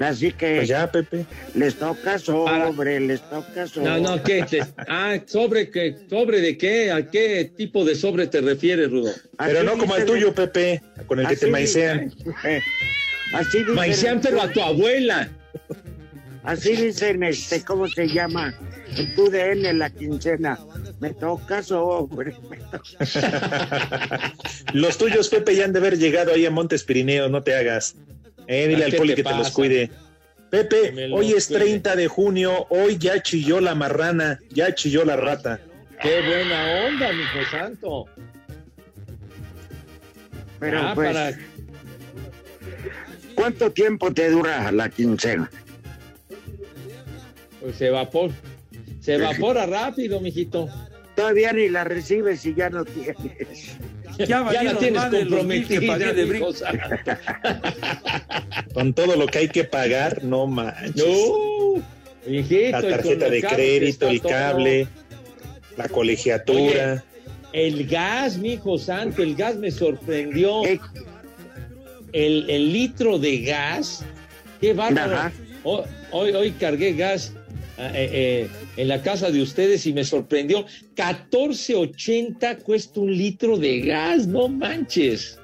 [0.00, 1.26] Así que Pues ya, Pepe.
[1.54, 3.90] les toca sobre, les toca sobre.
[3.90, 4.42] No, no, ¿qué?
[4.48, 5.96] Te- ah, ¿sobre qué?
[6.08, 6.90] ¿Sobre de qué?
[6.90, 9.12] ¿A qué tipo de sobre te refieres, Rudo?
[9.38, 12.10] Pero no como el tuyo, Pepe, con el que te maicean.
[13.34, 15.30] Así dicen, Maicean, pero a tu abuela.
[16.42, 18.52] así dicen, este, ¿cómo se llama?
[19.16, 20.58] Tu DN la quincena.
[21.00, 22.34] Me toca sobre.
[22.48, 22.58] me
[24.72, 27.94] Los tuyos, Pepe, ya han de haber llegado ahí a Montes Pirineos, no te hagas.
[28.46, 29.90] Eh, dile ¿A al poli te que te los cuide.
[30.50, 31.60] Pepe, hoy es cuide.
[31.60, 35.60] 30 de junio, hoy ya chilló la marrana, ya chilló la rata.
[36.02, 38.04] Qué buena onda, mijo santo.
[40.60, 41.38] Pero Ah, pues, para-
[43.34, 45.50] ¿cuánto tiempo te dura la quincena?
[47.60, 48.34] Pues se evapora.
[49.02, 50.68] Se evapora rápido, mijito.
[51.16, 53.76] Todavía ni la recibes y ya no tienes.
[54.18, 56.54] Ya Ya la tienes comprometida, de.
[58.74, 60.94] Con todo lo que hay que pagar, no manches.
[60.96, 61.82] No,
[62.26, 62.80] mijito.
[62.80, 64.32] la tarjeta de crédito, el todo.
[64.32, 64.86] cable,
[65.76, 67.02] la colegiatura.
[67.52, 70.64] El gas, mijo santo, el gas me sorprendió.
[70.64, 70.80] Eh.
[72.12, 74.04] El, el litro de gas,
[74.60, 75.32] qué bárbaro.
[75.64, 77.32] Hoy, hoy cargué gas
[77.88, 80.66] eh, eh, en la casa de ustedes y me sorprendió.
[80.96, 85.38] 14.80 cuesta un litro de gas, no manches.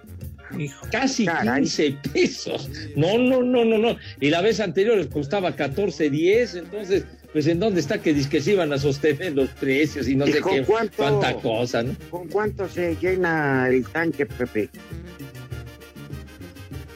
[0.90, 1.62] Casi Caray.
[1.62, 2.70] 15 pesos.
[2.96, 3.96] No, no, no, no, no.
[4.20, 8.52] Y la vez anterior les costaba 14.10, entonces, pues en dónde está que que se
[8.52, 10.96] iban a sostener los precios y no ¿Y sé qué, cuánto?
[10.96, 11.94] cuánta cosa, ¿no?
[12.10, 14.70] ¿Con cuánto se llena el tanque, Pepe?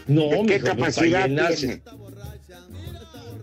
[0.07, 1.67] No, ¿De qué mijo, pues, para capacidad llenarse.
[1.67, 1.83] tiene?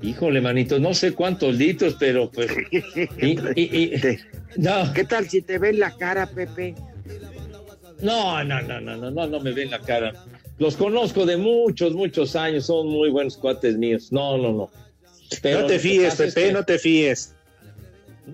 [0.02, 2.50] Híjole, manito, no sé cuántos litros, pero pues.
[2.72, 4.18] y- y- y-
[4.58, 6.76] no, ¿Qué tal si te ven la cara, Pepe?
[8.02, 10.14] no, no, no, no, no, no, no me ven la cara.
[10.58, 14.12] Los conozco de muchos, muchos años, son muy buenos cuates míos.
[14.12, 14.72] No, no, no.
[15.42, 17.36] Pero no te fíes, es Pepe, que no te fíes.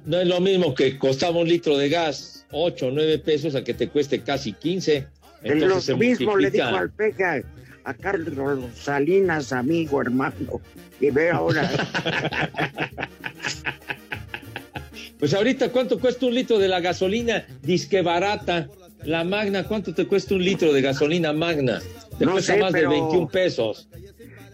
[0.06, 3.64] No es lo mismo que costaba un litro de gas, 8 o 9 pesos, a
[3.64, 5.08] que te cueste casi 15.
[5.44, 7.44] Entonces Lo se mismo le dijo al Peca
[7.86, 10.60] a Carlos Salinas, amigo, hermano.
[11.00, 11.70] Y ve ahora.
[15.20, 17.46] Pues ahorita, ¿cuánto cuesta un litro de la gasolina?
[17.62, 18.68] Disque barata.
[19.06, 21.82] La magna, ¿cuánto te cuesta un litro de gasolina magna?
[22.20, 23.88] Te No cuesta sé, más de 21 pesos.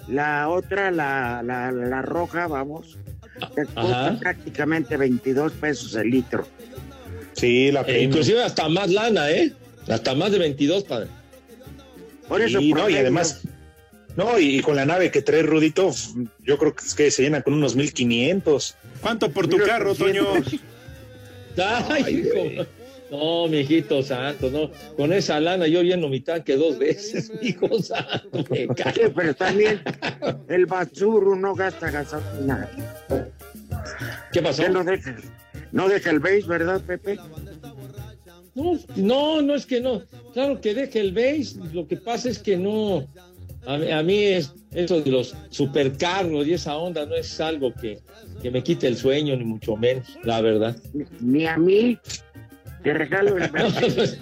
[0.07, 2.97] La otra, la, la, la roja, vamos,
[3.55, 4.17] te cuesta Ajá.
[4.19, 6.47] prácticamente 22 pesos el litro.
[7.33, 8.05] Sí, la E premium.
[8.11, 9.53] inclusive hasta más lana, ¿eh?
[9.87, 11.07] Hasta más de 22, padre.
[12.31, 12.99] Por eso, Y no, y promedio.
[13.01, 13.41] además,
[14.15, 15.91] no, y, con la nave que trae Rudito,
[16.39, 18.77] yo creo que, es que se llena con unos 1500.
[19.01, 20.25] ¿Cuánto por tu carro, Toño?
[21.57, 22.65] Ay, hijo.
[23.11, 24.71] No, mijito santo, no.
[24.95, 28.45] Con esa lana yo lleno mi tanque dos veces, hijo santo.
[28.49, 28.69] me
[29.13, 29.81] pero también
[30.47, 32.69] el basuro no gasta gasolina.
[34.31, 34.63] ¿Qué pasó?
[34.63, 35.17] Que no deja,
[35.73, 37.19] no deja el beige, ¿verdad, Pepe?
[38.55, 40.01] No, no, no es que no.
[40.33, 41.55] Claro que deje el base.
[41.73, 43.07] Lo que pasa es que no.
[43.65, 47.73] A, mí- a mí es eso de los supercarros y esa onda no es algo
[47.73, 47.99] que,
[48.41, 50.75] que me quite el sueño, ni mucho menos, la verdad.
[51.19, 51.97] Ni, a mí.
[52.83, 53.49] Te regalo el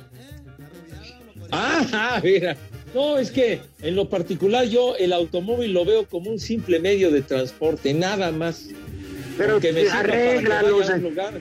[1.51, 2.57] ah, mira.
[2.93, 7.11] No, es que en lo particular yo el automóvil lo veo como un simple medio
[7.11, 8.67] de transporte, nada más.
[9.37, 11.39] Pero Que me sirva para que vaya a un lugar.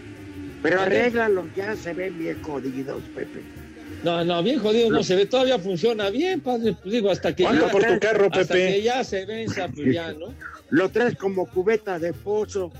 [0.62, 3.42] Pero arréglalos, ya se ven bien jodidos, Pepe.
[4.02, 6.74] No, no, bien jodido, no se ve, todavía funciona bien, padre.
[6.80, 8.74] Pues digo, hasta que ¿Cuánto ya, por tu carro, hasta Pepe?
[8.74, 10.34] que ya se venza, pues ya, ¿no?
[10.70, 12.70] Lo traes como cubeta de pozo.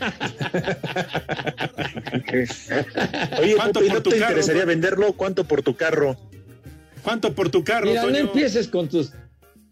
[3.40, 5.12] Oye, ¿Cuánto Pepe, por ¿no tu te carro, interesaría venderlo?
[5.14, 6.16] ¿Cuánto por tu carro?
[7.02, 9.12] ¿Cuánto por tu carro, Mira, no empieces con tus.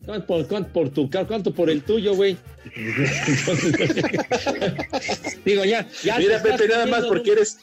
[0.05, 1.27] ¿Cuánto por, cuánto por tu carro?
[1.27, 2.37] ¿Cuánto por el tuyo, güey?
[5.45, 5.89] Digo, ya.
[6.03, 7.59] ya Mira, Pepe, nada más porque eres,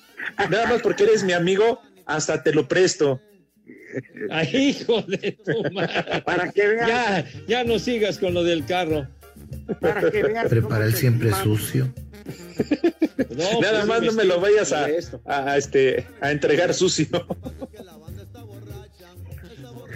[0.49, 3.21] nada más porque eres mi amigo, hasta te lo presto.
[4.29, 6.21] Ay, hijo de tu madre.
[6.23, 6.87] Para que veas.
[6.87, 9.07] Ya, ya no sigas con lo del carro.
[9.79, 10.47] Para que veas.
[10.47, 11.93] Prepara el siempre sucio.
[13.29, 14.87] No, nada pues, más no me lo vayas a,
[15.25, 17.07] a, a, este, a entregar sucio.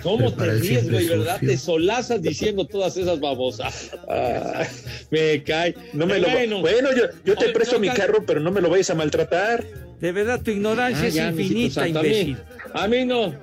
[0.06, 1.40] ¿Cómo te ríes, güey, verdad?
[1.40, 3.92] Te solazas diciendo todas esas babosas.
[4.08, 4.64] Ah,
[5.10, 5.74] me cae.
[5.94, 8.40] No me lo bueno, bueno, yo, yo te Oye, presto no, mi Car- carro, pero
[8.40, 9.66] no me lo vayas a maltratar.
[10.00, 12.38] De verdad, tu ignorancia Ah, es ya, infinita, santo, a mí- imbécil.
[12.74, 13.34] A mí no.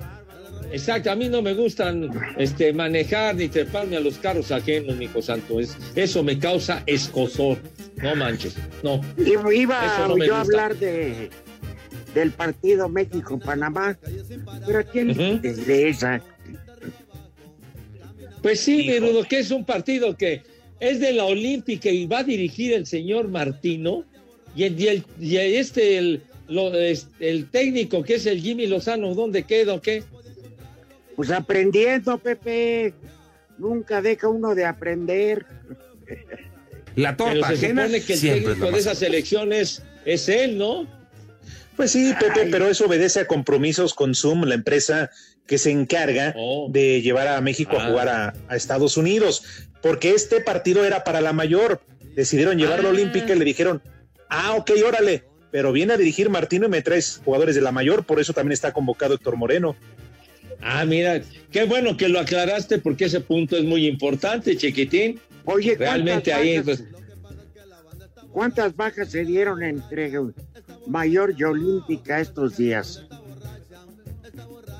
[0.71, 5.21] Exacto, a mí no me gustan este, manejar ni treparme a los carros ajenos, mijo
[5.21, 5.59] santo.
[5.59, 7.57] Es, eso me causa escosor.
[8.01, 9.01] No manches, no.
[9.17, 11.29] Iba, no yo a hablar de
[12.15, 13.97] del partido México-Panamá,
[14.67, 15.23] pero ¿a quién le Ujú.
[15.23, 16.21] interesa?
[18.43, 20.43] Pues sí, mi Rudo, que es un partido que
[20.79, 24.03] es de la Olímpica y va a dirigir el señor Martino.
[24.55, 28.67] Y, el, y, el- y este, el, lo- es- el técnico que es el Jimmy
[28.67, 30.03] Lozano, ¿dónde queda o qué?
[31.15, 32.93] Pues aprendiendo, Pepe.
[33.57, 35.45] Nunca deja uno de aprender.
[36.95, 40.85] La Pero torta se ajena supone que el técnico de esas elecciones es él, ¿no?
[41.75, 45.09] Pues sí, Pepe, pero eso obedece a compromisos con Zoom, la empresa
[45.47, 46.33] que se encarga
[46.69, 47.83] de llevar a México Ah.
[47.85, 49.43] a jugar a, a Estados Unidos,
[49.81, 51.81] porque este partido era para la mayor.
[52.15, 52.93] Decidieron llevarlo a Ah.
[52.93, 53.81] Olímpica y le dijeron,
[54.29, 58.05] ah, ok, órale, pero viene a dirigir Martino y me traes jugadores de la mayor,
[58.05, 59.75] por eso también está convocado Héctor Moreno.
[60.61, 61.21] Ah, mira,
[61.51, 65.19] qué bueno que lo aclaraste porque ese punto es muy importante, chiquitín.
[65.45, 66.83] Oye, Realmente ¿cuántas ahí, bajas- pues,
[68.31, 70.11] ¿Cuántas bajas se dieron entre
[70.87, 73.03] Mayor y Olímpica estos días?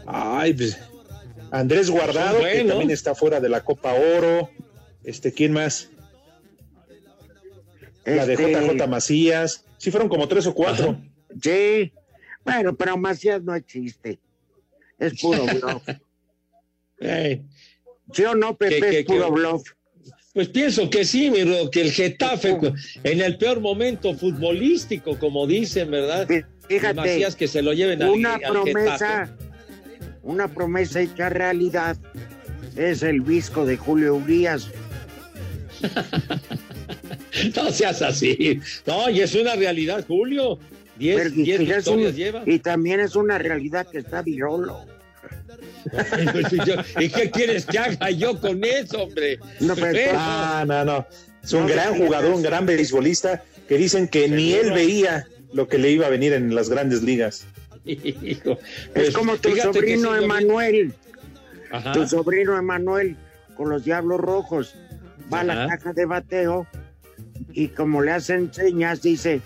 [0.05, 0.77] Ay, pues
[1.51, 4.49] Andrés Guardado, que también está fuera de la Copa Oro.
[5.03, 5.89] Este, ¿quién más?
[8.05, 9.65] La de Este- JJ Macías.
[9.77, 10.99] Sí, fueron como tres o cuatro.
[11.41, 11.91] Sí.
[12.43, 14.19] Bueno, pero Macías no existe.
[14.99, 15.83] Es puro bluff.
[16.99, 17.41] Ey,
[18.13, 18.75] ¿Sí o no, Pepe?
[18.79, 19.31] ¿Qué, qué, es puro qué?
[19.31, 19.69] bluff.
[20.33, 22.57] Pues pienso que sí, mi Rudo, que el Getafe
[23.03, 26.27] en el peor momento futbolístico, como dicen, ¿verdad?
[26.67, 29.42] Fíjate, Macías que se lo lleven al, una al promesa, Getafe.
[30.23, 31.95] Una promesa hecha realidad
[32.75, 34.69] es el visco de Julio Urias.
[37.55, 38.61] No seas así.
[38.85, 40.59] No, y es una realidad, Julio.
[40.97, 42.43] Diez, diez y es un- victorias lleva.
[42.45, 44.85] y también es una realidad que está Virolo.
[46.99, 49.39] ¿Y qué quieres que haga yo con eso, hombre?
[49.59, 51.07] No, pero- Pero- Ah, no, no.
[51.43, 55.67] Es un No, gran jugador, un gran beisbolista que dicen que ni él veía lo
[55.67, 57.45] que le iba a venir en las grandes ligas.
[57.85, 58.59] Hijo, Es
[58.93, 60.93] pues, como tu sobrino Emanuel.
[61.71, 61.91] Ajá.
[61.91, 63.17] Tu sobrino Emanuel
[63.55, 64.75] con los Diablos Rojos
[65.31, 66.67] va a la caja de bateo
[67.51, 69.41] y como le hacen señas dice,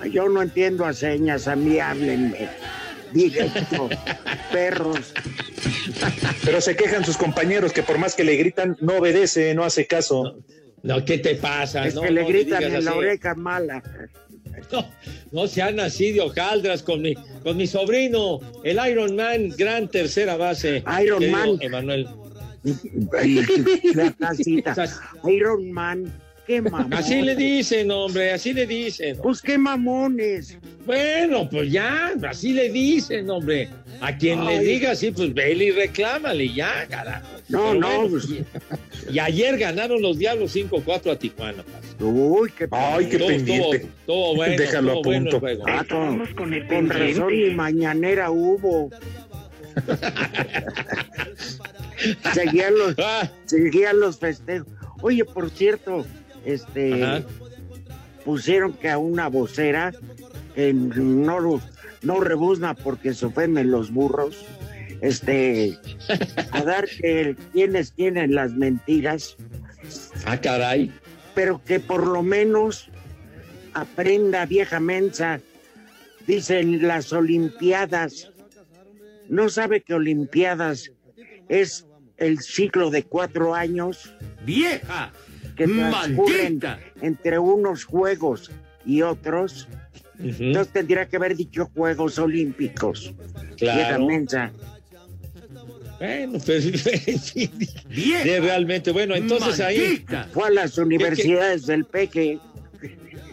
[0.00, 2.48] "Ay, yo no entiendo a señas, a mí háblenme.
[3.12, 3.88] Directo,
[4.52, 5.12] perros.
[6.44, 9.86] Pero se quejan sus compañeros que por más que le gritan, no obedece, no hace
[9.86, 10.38] caso.
[10.82, 11.86] No, ¿qué te pasa?
[11.86, 13.82] Es no, que le no gritan en la oreja mala.
[14.72, 14.86] No,
[15.32, 20.36] no sean así de hojaldras con mi, con mi sobrino, el Iron Man, gran tercera
[20.36, 20.84] base.
[21.02, 21.58] Iron Man.
[21.60, 22.08] Emanuel.
[25.24, 26.12] Iron Man,
[26.50, 26.92] qué mamón.
[26.94, 29.16] Así le dicen, hombre, así le dicen.
[29.22, 30.58] Pues qué mamones.
[30.84, 33.68] Bueno, pues ya, así le dicen, hombre.
[34.00, 37.26] A quien le diga así, pues vele y reclámale, ya, carajo.
[37.48, 38.44] No, Pero no, bueno, pues- y,
[39.14, 41.62] y ayer ganaron los Diablos 5-4 a Tijuana.
[42.00, 43.76] Uy, qué Ay, qué Estuvo- pendiente.
[43.76, 45.40] estuvo bueno, Déjalo a bueno el punto.
[45.40, 45.64] juego.
[45.68, 46.26] Ah, con,
[46.66, 48.90] con razón y mañanera hubo.
[52.34, 53.30] seguían los, Ah.
[53.44, 54.68] seguían los festejos.
[55.02, 56.04] Oye, por cierto,
[56.44, 57.22] este Ajá.
[58.24, 59.92] pusieron que a una vocera
[60.54, 61.60] que no,
[62.02, 64.44] no rebuzna porque se ofenden los burros,
[65.00, 65.78] este,
[66.52, 69.36] a dar que quienes tienen las mentiras,
[70.26, 70.92] Ah, caray.
[71.34, 72.88] pero que por lo menos
[73.74, 75.40] aprenda vieja mensa.
[76.26, 78.30] Dicen las Olimpiadas.
[79.28, 80.92] ¿No sabe que Olimpiadas
[81.48, 81.86] es
[82.18, 84.14] el ciclo de cuatro años
[84.44, 85.12] ¡Vieja!
[85.66, 86.80] Que transcurren ¡Maldita!
[87.02, 88.50] entre unos juegos
[88.86, 89.68] y otros?
[90.18, 93.12] Entonces tendría que haber dicho Juegos Olímpicos.
[93.56, 94.06] Claro.
[94.06, 94.50] mensa.
[95.98, 96.64] Bueno, pues
[97.22, 97.50] sí,
[98.40, 100.02] realmente, bueno, entonces ahí.
[100.32, 102.38] Fue a las universidades del Peque.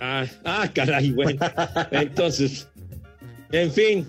[0.01, 1.39] Ah, ah, caray, bueno.
[1.91, 2.67] Entonces,
[3.51, 4.05] en fin,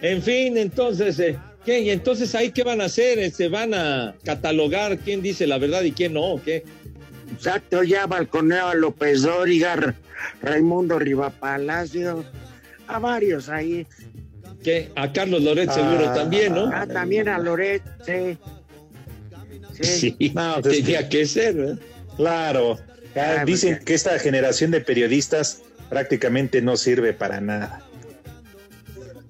[0.00, 1.80] en fin, entonces, eh, ¿qué?
[1.80, 3.30] ¿Y entonces ahí qué van a hacer?
[3.30, 6.24] ¿Se van a catalogar quién dice la verdad y quién no?
[6.24, 6.64] ¿o ¿Qué?
[7.32, 9.94] Exacto, ya balconeo a López Dóriga, Ra-
[10.42, 12.24] Raimundo Rivapalacio,
[12.86, 13.86] a varios ahí.
[14.62, 14.90] ¿Qué?
[14.94, 16.70] A Carlos Loret seguro Ah, también, ¿no?
[16.72, 18.38] Ah, también a Loret, sí.
[19.72, 20.16] Sí.
[20.18, 21.74] Sí, No, pues, tenía que ser, ¿eh?
[22.16, 22.78] Claro.
[23.16, 27.82] Ah, Ah, dicen que esta generación de periodistas prácticamente no sirve para nada.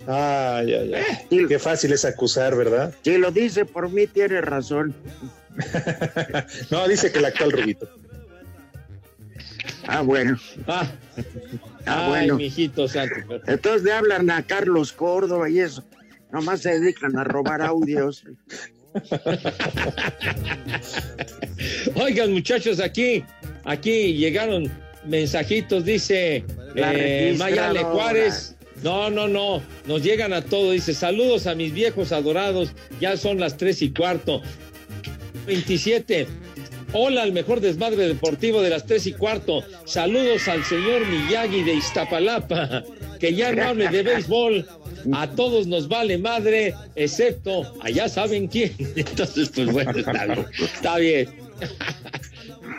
[0.07, 1.47] Ay, ay, ay.
[1.49, 2.93] Qué fácil es acusar, ¿verdad?
[3.03, 4.95] Si lo dice por mí, tiene razón.
[6.71, 7.89] no, dice que el actual Rubito.
[9.87, 10.39] Ah, bueno.
[10.67, 10.91] Ah,
[11.87, 12.37] Ah, Ay, bueno.
[12.37, 13.41] mijito santo.
[13.47, 15.85] Entonces le hablan a Carlos Córdoba y eso.
[16.31, 18.23] Nomás se dedican a robar audios.
[21.97, 23.25] Oigan, muchachos, aquí,
[23.65, 24.71] aquí llegaron
[25.05, 26.45] mensajitos, dice
[26.77, 27.83] eh, Mayale.
[27.85, 28.57] Juárez.
[28.83, 30.73] No, no, no, nos llegan a todos.
[30.73, 34.43] Dice, saludos a mis viejos adorados, ya son las tres y cuarto.
[35.47, 36.27] 27.
[36.93, 39.63] Hola, al mejor desmadre deportivo de las tres y cuarto.
[39.85, 42.85] Saludos al señor Miyagi de Iztapalapa,
[43.19, 44.67] que ya no hable de béisbol.
[45.15, 48.75] A todos nos vale madre, excepto allá saben quién.
[48.97, 50.47] Entonces, pues bueno, está bien.
[50.61, 51.29] Está bien.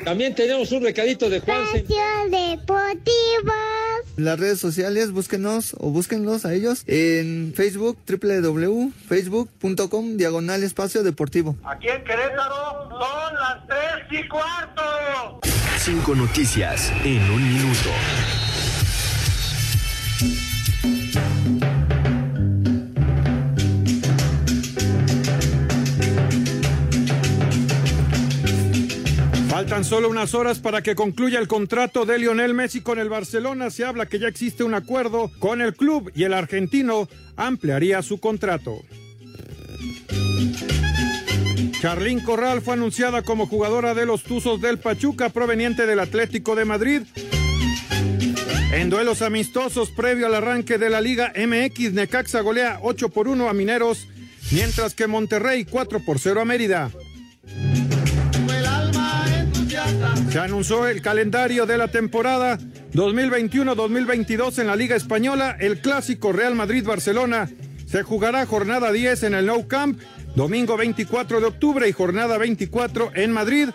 [0.03, 1.61] También tenemos un recadito de Juan.
[1.61, 1.95] Espacio
[2.29, 3.53] Deportivo.
[4.17, 11.55] Las redes sociales, búsquenos o búsquenlos a ellos en Facebook, www.facebook.com, diagonal espacio deportivo.
[11.63, 15.39] Aquí en Querétaro son las tres y cuarto.
[15.77, 17.89] Cinco noticias en un minuto.
[29.63, 33.69] Faltan solo unas horas para que concluya el contrato de Lionel Messi con el Barcelona.
[33.69, 37.07] Se habla que ya existe un acuerdo con el club y el argentino
[37.37, 38.81] ampliaría su contrato.
[41.79, 46.65] Charlín Corral fue anunciada como jugadora de los Tuzos del Pachuca proveniente del Atlético de
[46.65, 47.03] Madrid.
[48.73, 53.47] En duelos amistosos previo al arranque de la Liga MX, Necaxa golea 8 por 1
[53.47, 54.09] a Mineros,
[54.51, 56.91] mientras que Monterrey 4 por 0 a Mérida.
[60.33, 62.57] Se anunció el calendario de la temporada
[62.95, 65.55] 2021-2022 en la Liga Española.
[65.59, 67.51] El clásico Real Madrid-Barcelona
[67.85, 70.01] se jugará jornada 10 en el Nou Camp,
[70.33, 73.69] domingo 24 de octubre y jornada 24 en Madrid,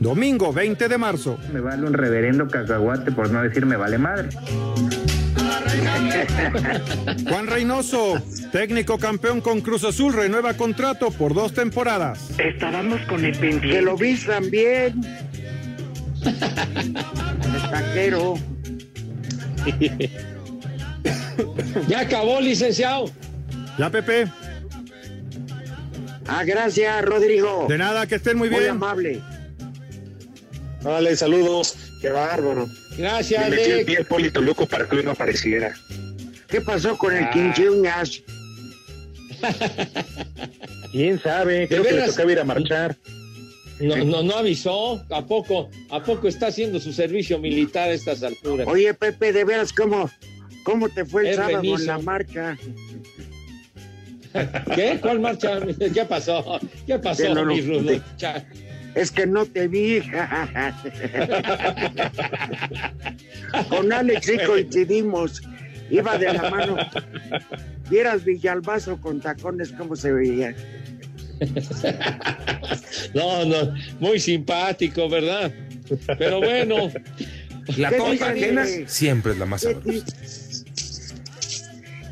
[0.00, 1.38] domingo 20 de marzo.
[1.52, 4.30] Me vale un reverendo cacahuate por no decir me vale madre.
[7.28, 12.30] Juan Reynoso, técnico campeón con Cruz Azul, renueva contrato por dos temporadas.
[12.38, 13.68] Estábamos con el pendiente.
[13.68, 15.00] Que lo vistan bien.
[16.24, 18.34] El taquero.
[21.88, 23.06] Ya acabó, licenciado.
[23.78, 24.26] Ya, Pepe.
[26.28, 27.66] Ah, gracias, Rodrigo.
[27.68, 28.70] De nada, que estén muy Muy bien.
[28.72, 29.20] amable.
[30.82, 31.74] Vale, saludos.
[32.00, 32.68] Qué bárbaro.
[32.96, 35.74] Gracias, Le metió el pie Polito Loco para que hoy no apareciera.
[36.48, 37.30] ¿Qué pasó con el Ah.
[37.30, 38.22] quinchuñas?
[40.92, 41.66] ¿Quién sabe?
[41.68, 42.96] Creo ¿De que le tocaba ir a marchar.
[43.80, 45.04] No, no, no avisó.
[45.10, 48.66] ¿A poco, ¿A poco está haciendo su servicio militar a estas alturas?
[48.68, 50.10] Oye, Pepe, de veras, ¿cómo,
[50.64, 51.80] cómo te fue el Es sábado remiso.
[51.80, 52.56] en la marcha?
[54.74, 54.98] ¿Qué?
[55.00, 55.60] ¿Cuál marcha?
[55.94, 56.58] ¿Qué pasó?
[56.86, 57.82] ¿Qué pasó, no, mi Rudo?
[57.82, 58.44] de- Cha-
[58.94, 60.00] Es que no te vi.
[63.68, 65.42] Con Alex sí coincidimos.
[65.90, 66.76] Iba de la mano.
[67.90, 70.54] Vieras Villalbazo con tacones, ¿cómo se veía?
[73.14, 75.52] No, no, muy simpático, ¿verdad?
[76.18, 76.90] Pero bueno.
[77.76, 80.06] La ¿Qué torta dicen, ajena siempre es la más ¿Qué, sabrosa.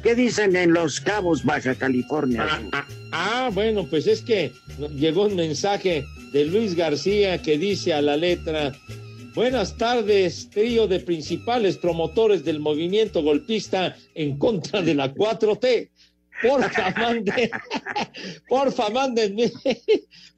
[0.02, 2.46] qué dicen en Los Cabos, Baja California?
[3.12, 4.52] Ah, bueno, pues es que
[4.96, 8.72] llegó un mensaje de Luis García que dice a la letra,
[9.34, 15.90] buenas tardes, trío de principales promotores del movimiento golpista en contra de la 4T.
[16.42, 17.50] Porfa, manden,
[18.48, 19.50] porfa, mándenme,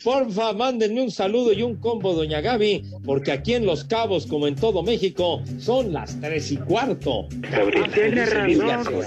[0.02, 4.46] porfa, mándenme un saludo y un combo, doña Gaby, porque aquí en Los Cabos, como
[4.46, 7.26] en todo México, son las tres y cuarto.
[7.52, 9.02] Ah, Tiene razón.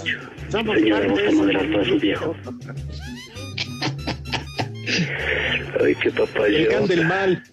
[0.49, 2.35] Somos parte de eso.
[5.83, 6.47] Ay, qué papá.
[6.47, 7.43] El del mal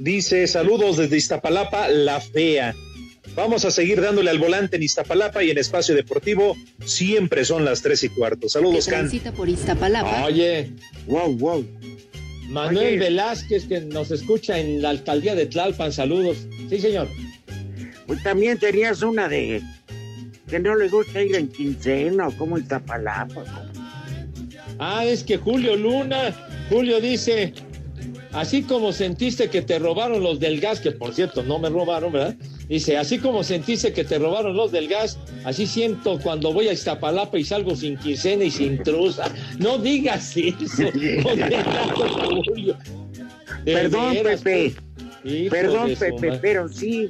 [0.00, 2.74] dice saludos desde Iztapalapa, la fea.
[3.34, 6.56] Vamos a seguir dándole al volante en Iztapalapa y en Espacio Deportivo.
[6.84, 8.48] Siempre son las tres y cuarto.
[8.48, 9.10] Saludos, Can.
[9.34, 10.24] Por Iztapalapa.
[10.24, 10.70] Oye,
[11.06, 11.66] wow, wow.
[12.48, 12.98] Manuel Oye.
[12.98, 16.46] Velázquez, que nos escucha en la alcaldía de Tlalpan, saludos.
[16.68, 17.08] Sí, señor.
[18.06, 19.62] Pues también tenías una de
[20.48, 23.44] que no le gusta ir en quincena o como Iztapalapa.
[24.78, 26.34] Ah, es que Julio Luna,
[26.68, 27.54] Julio dice,
[28.32, 32.12] así como sentiste que te robaron los del gas, que por cierto no me robaron,
[32.12, 32.36] ¿verdad?
[32.72, 36.72] Dice, así como sentiste que te robaron los del gas, así siento cuando voy a
[36.72, 39.24] Iztapalapa y salgo sin quincena y sin truza.
[39.58, 40.84] No digas eso.
[43.66, 44.74] Perdón, veras, Pepe.
[45.22, 46.38] pues, hijo Perdón, Pepe, madre.
[46.40, 47.08] pero sí,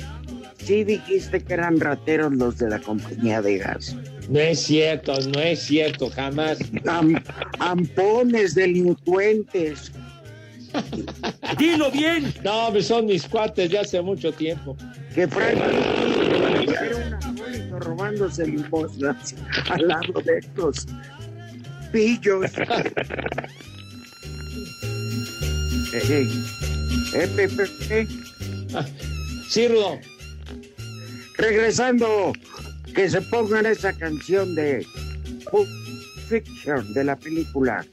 [0.58, 3.94] sí dijiste que eran rateros los de la compañía de gas.
[4.28, 6.58] No es cierto, no es cierto, jamás.
[6.88, 7.22] Am-
[7.60, 9.92] ampones delincuentes.
[11.56, 12.34] Dilo bien.
[12.42, 14.76] No, son mis cuates de hace mucho tiempo.
[15.14, 19.34] Que Frank era un abuelito robándose limosnas
[19.70, 20.86] al lado de estos
[21.92, 22.50] pillos.
[25.94, 26.26] Eh,
[27.90, 28.08] eh.
[29.50, 29.98] Sí, Rudo.
[31.36, 32.32] Regresando,
[32.94, 34.86] que se pongan esa canción de
[35.50, 35.68] Pulp
[36.28, 37.84] Fiction de la película.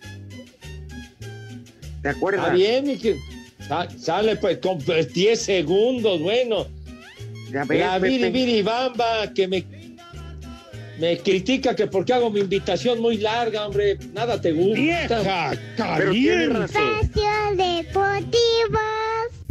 [2.02, 2.46] ¿Te acuerdas?
[2.46, 3.20] Está bien, que-
[3.68, 6.66] sa- Sale pues con pues, 10 segundos, bueno.
[7.52, 8.00] La.
[8.00, 9.66] Viri Viri Bamba que me,
[11.00, 13.98] me critica que porque hago mi invitación muy larga, hombre.
[14.14, 14.80] Nada te gusta.
[14.80, 15.44] Vieja
[16.50, 16.84] razón.
[17.02, 18.80] Espacio Deportivo.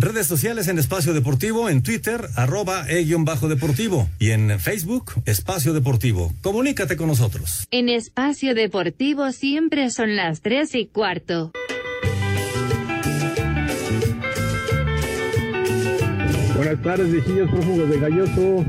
[0.00, 6.32] Redes sociales en Espacio Deportivo, en Twitter, arroba e-bajo deportivo y en Facebook, Espacio Deportivo.
[6.40, 7.66] Comunícate con nosotros.
[7.72, 11.50] En espacio deportivo siempre son las 3 y cuarto.
[16.58, 18.64] Buenas tardes, viejillos prófugos de Galloso.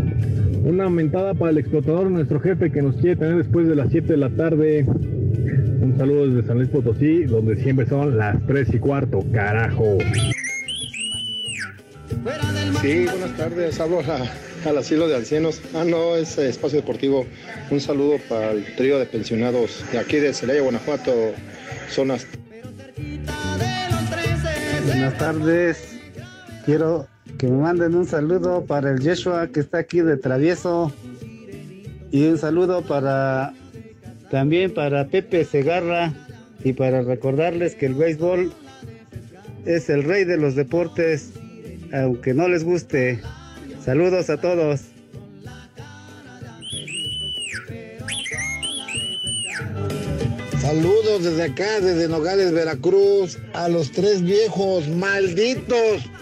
[0.63, 4.07] Una aumentada para el explotador, nuestro jefe que nos quiere tener después de las 7
[4.13, 4.85] de la tarde.
[4.87, 9.97] Un saludo desde San Luis Potosí, donde siempre son las 3 y cuarto, carajo.
[12.81, 13.79] Sí, buenas tardes.
[13.79, 15.61] Hablo a- al asilo de ancianos.
[15.73, 17.25] Ah, no, es eh, espacio deportivo.
[17.71, 21.11] Un saludo para el trío de pensionados de aquí de Celaya, Guanajuato,
[21.89, 22.27] zonas.
[24.85, 25.97] Buenas tardes.
[26.65, 27.07] Quiero
[27.39, 30.91] que me manden un saludo para el Yeshua que está aquí de travieso.
[32.11, 33.53] Y un saludo para
[34.29, 36.13] también para Pepe Segarra
[36.65, 38.51] y para recordarles que el béisbol
[39.65, 41.31] es el rey de los deportes,
[41.93, 43.21] aunque no les guste.
[43.81, 44.81] Saludos a todos.
[50.59, 56.03] Saludos desde acá, desde Nogales, Veracruz, a los tres viejos malditos,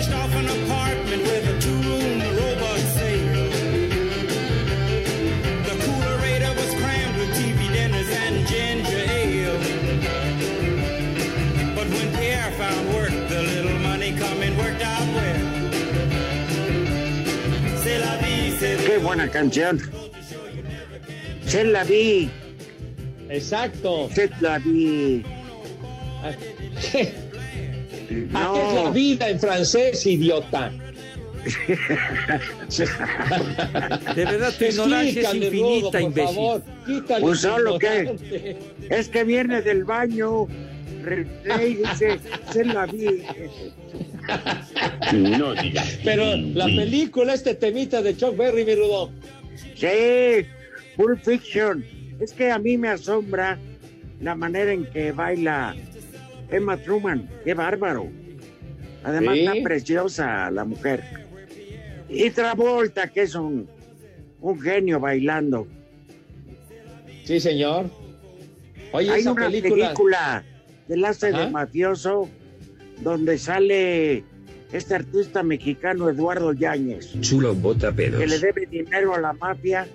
[0.00, 3.50] They furnished off an apartment with a two-room robot sale.
[5.68, 9.58] The coolerator was crammed with TV dinners and ginger ale.
[11.74, 15.40] But when Pierre found work, the little money coming worked out well.
[17.82, 19.80] C'est la vie, c'est Qué buena canción.
[21.44, 22.30] Se la vi.
[23.28, 24.08] Exacto.
[24.14, 25.24] Se la vi.
[26.22, 26.32] Ah,
[28.34, 30.72] ¿A qué es la vida en francés, idiota?
[34.14, 36.34] De verdad, tu ignorancia es infinita, Rodo, por imbécil.
[36.34, 36.62] favor.
[37.20, 38.56] Pues solo que
[38.90, 40.46] es que viene del baño.
[41.62, 42.18] Y dice,
[42.52, 43.22] se la vi.
[45.12, 45.54] No
[46.04, 49.10] Pero la película, este temita de Chuck Berry, mi rudo.
[49.76, 50.46] Sí,
[50.96, 51.84] Pulp Fiction.
[52.20, 53.58] Es que a mí me asombra
[54.20, 55.74] la manera en que baila
[56.50, 57.28] Emma Truman.
[57.44, 58.08] Qué bárbaro.
[59.04, 59.40] Además, Sí.
[59.46, 61.02] está preciosa la mujer.
[62.08, 63.68] Y Travolta, que es un,
[64.40, 65.66] un genio bailando.
[67.24, 67.90] Sí, señor.
[68.92, 69.74] Oye, Hay esa una película.
[69.86, 70.44] película,
[70.88, 72.28] del hace de mafioso
[73.02, 74.24] donde sale
[74.72, 77.12] este artista mexicano Eduardo Yáñez.
[77.20, 78.20] Chulo bota pedos.
[78.20, 79.86] que le debe dinero a la mafia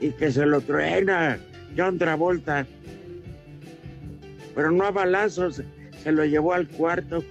[0.00, 1.38] y que se lo truena
[1.76, 2.66] John Travolta.
[4.54, 5.62] Pero no a balazos,
[6.02, 7.24] se lo llevó al cuarto.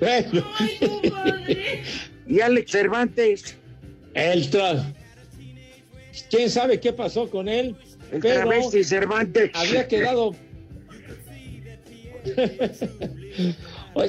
[0.00, 0.44] Bueno.
[2.26, 3.56] y Alex Cervantes.
[4.14, 4.92] El tra...
[6.30, 7.76] ¿Quién sabe qué pasó con él?
[8.12, 9.50] El Pero travesti Cervantes.
[9.54, 10.34] Había quedado.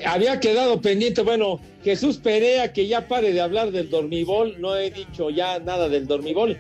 [0.06, 1.22] Había quedado pendiente.
[1.22, 4.60] Bueno, Jesús Perea, que ya pare de hablar del dormibol.
[4.60, 6.58] No he dicho ya nada del dormibol.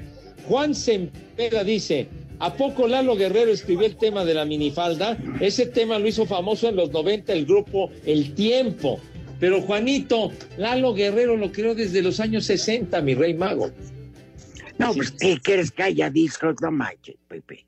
[0.49, 2.07] Juan Sempera dice:
[2.39, 5.15] ¿A poco Lalo Guerrero escribió el tema de la minifalda?
[5.39, 8.99] Ese tema lo hizo famoso en los 90 el grupo El Tiempo.
[9.39, 13.69] Pero Juanito, Lalo Guerrero lo creó desde los años 60, mi rey mago.
[14.79, 16.55] No, pues ¿qué quieres que haya discos?
[16.61, 17.65] No manches, Pepe.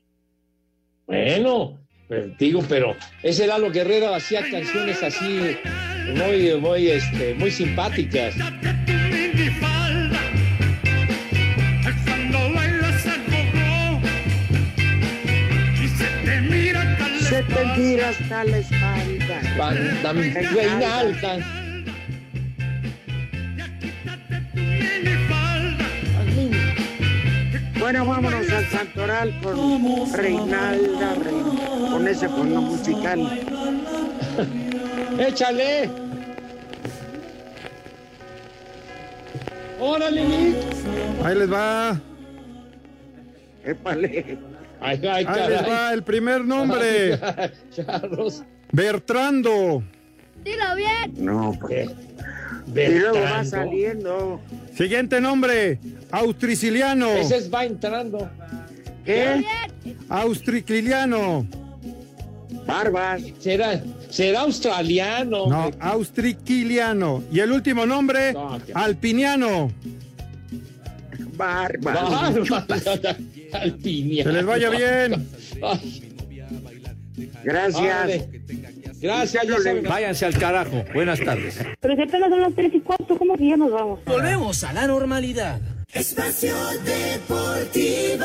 [1.06, 1.78] Bueno,
[2.38, 5.56] digo, pero ese Lalo Guerrero hacía canciones así
[6.16, 8.34] muy, muy, este, muy simpáticas.
[17.48, 19.40] Te tira hasta la espalda.
[19.58, 21.38] Banda Reinalda.
[27.78, 33.20] Bueno, vámonos al Santoral con Reinalda, Rein- con ese fondo musical.
[35.18, 35.90] Échale.
[39.80, 40.56] Órale, Lili.
[41.24, 42.00] Ahí les va.
[43.64, 44.38] Épale.
[44.82, 47.18] Ay, ay, Ahí les va el primer nombre.
[47.74, 48.42] Charros.
[48.72, 49.82] Bertrando.
[50.44, 51.12] Dilo bien.
[51.24, 51.90] No, pues.
[52.74, 54.40] Y luego va saliendo.
[54.74, 55.78] Siguiente nombre.
[56.10, 57.08] Austriciliano.
[57.10, 58.28] Ese es- va entrando.
[59.04, 59.44] ¿Qué?
[60.08, 61.46] Austriciliano.
[62.66, 63.22] Barbas.
[63.40, 65.46] Será, será australiano.
[65.48, 67.22] No, austriquiliano.
[67.32, 68.34] Y el último nombre,
[68.74, 69.70] alpiniano.
[71.36, 72.34] Barbas.
[73.52, 74.30] Alpiniano.
[74.30, 75.28] Que les vaya bien.
[77.44, 78.24] Gracias.
[79.00, 79.82] Gracias, ya saben.
[79.84, 80.84] Váyanse al carajo.
[80.94, 81.58] Buenas tardes.
[81.80, 84.00] Pero si apenas son las tres y cuarto, ¿cómo que ya nos vamos?
[84.06, 85.60] Volvemos a la normalidad.
[85.92, 88.24] Espacio Deportivo.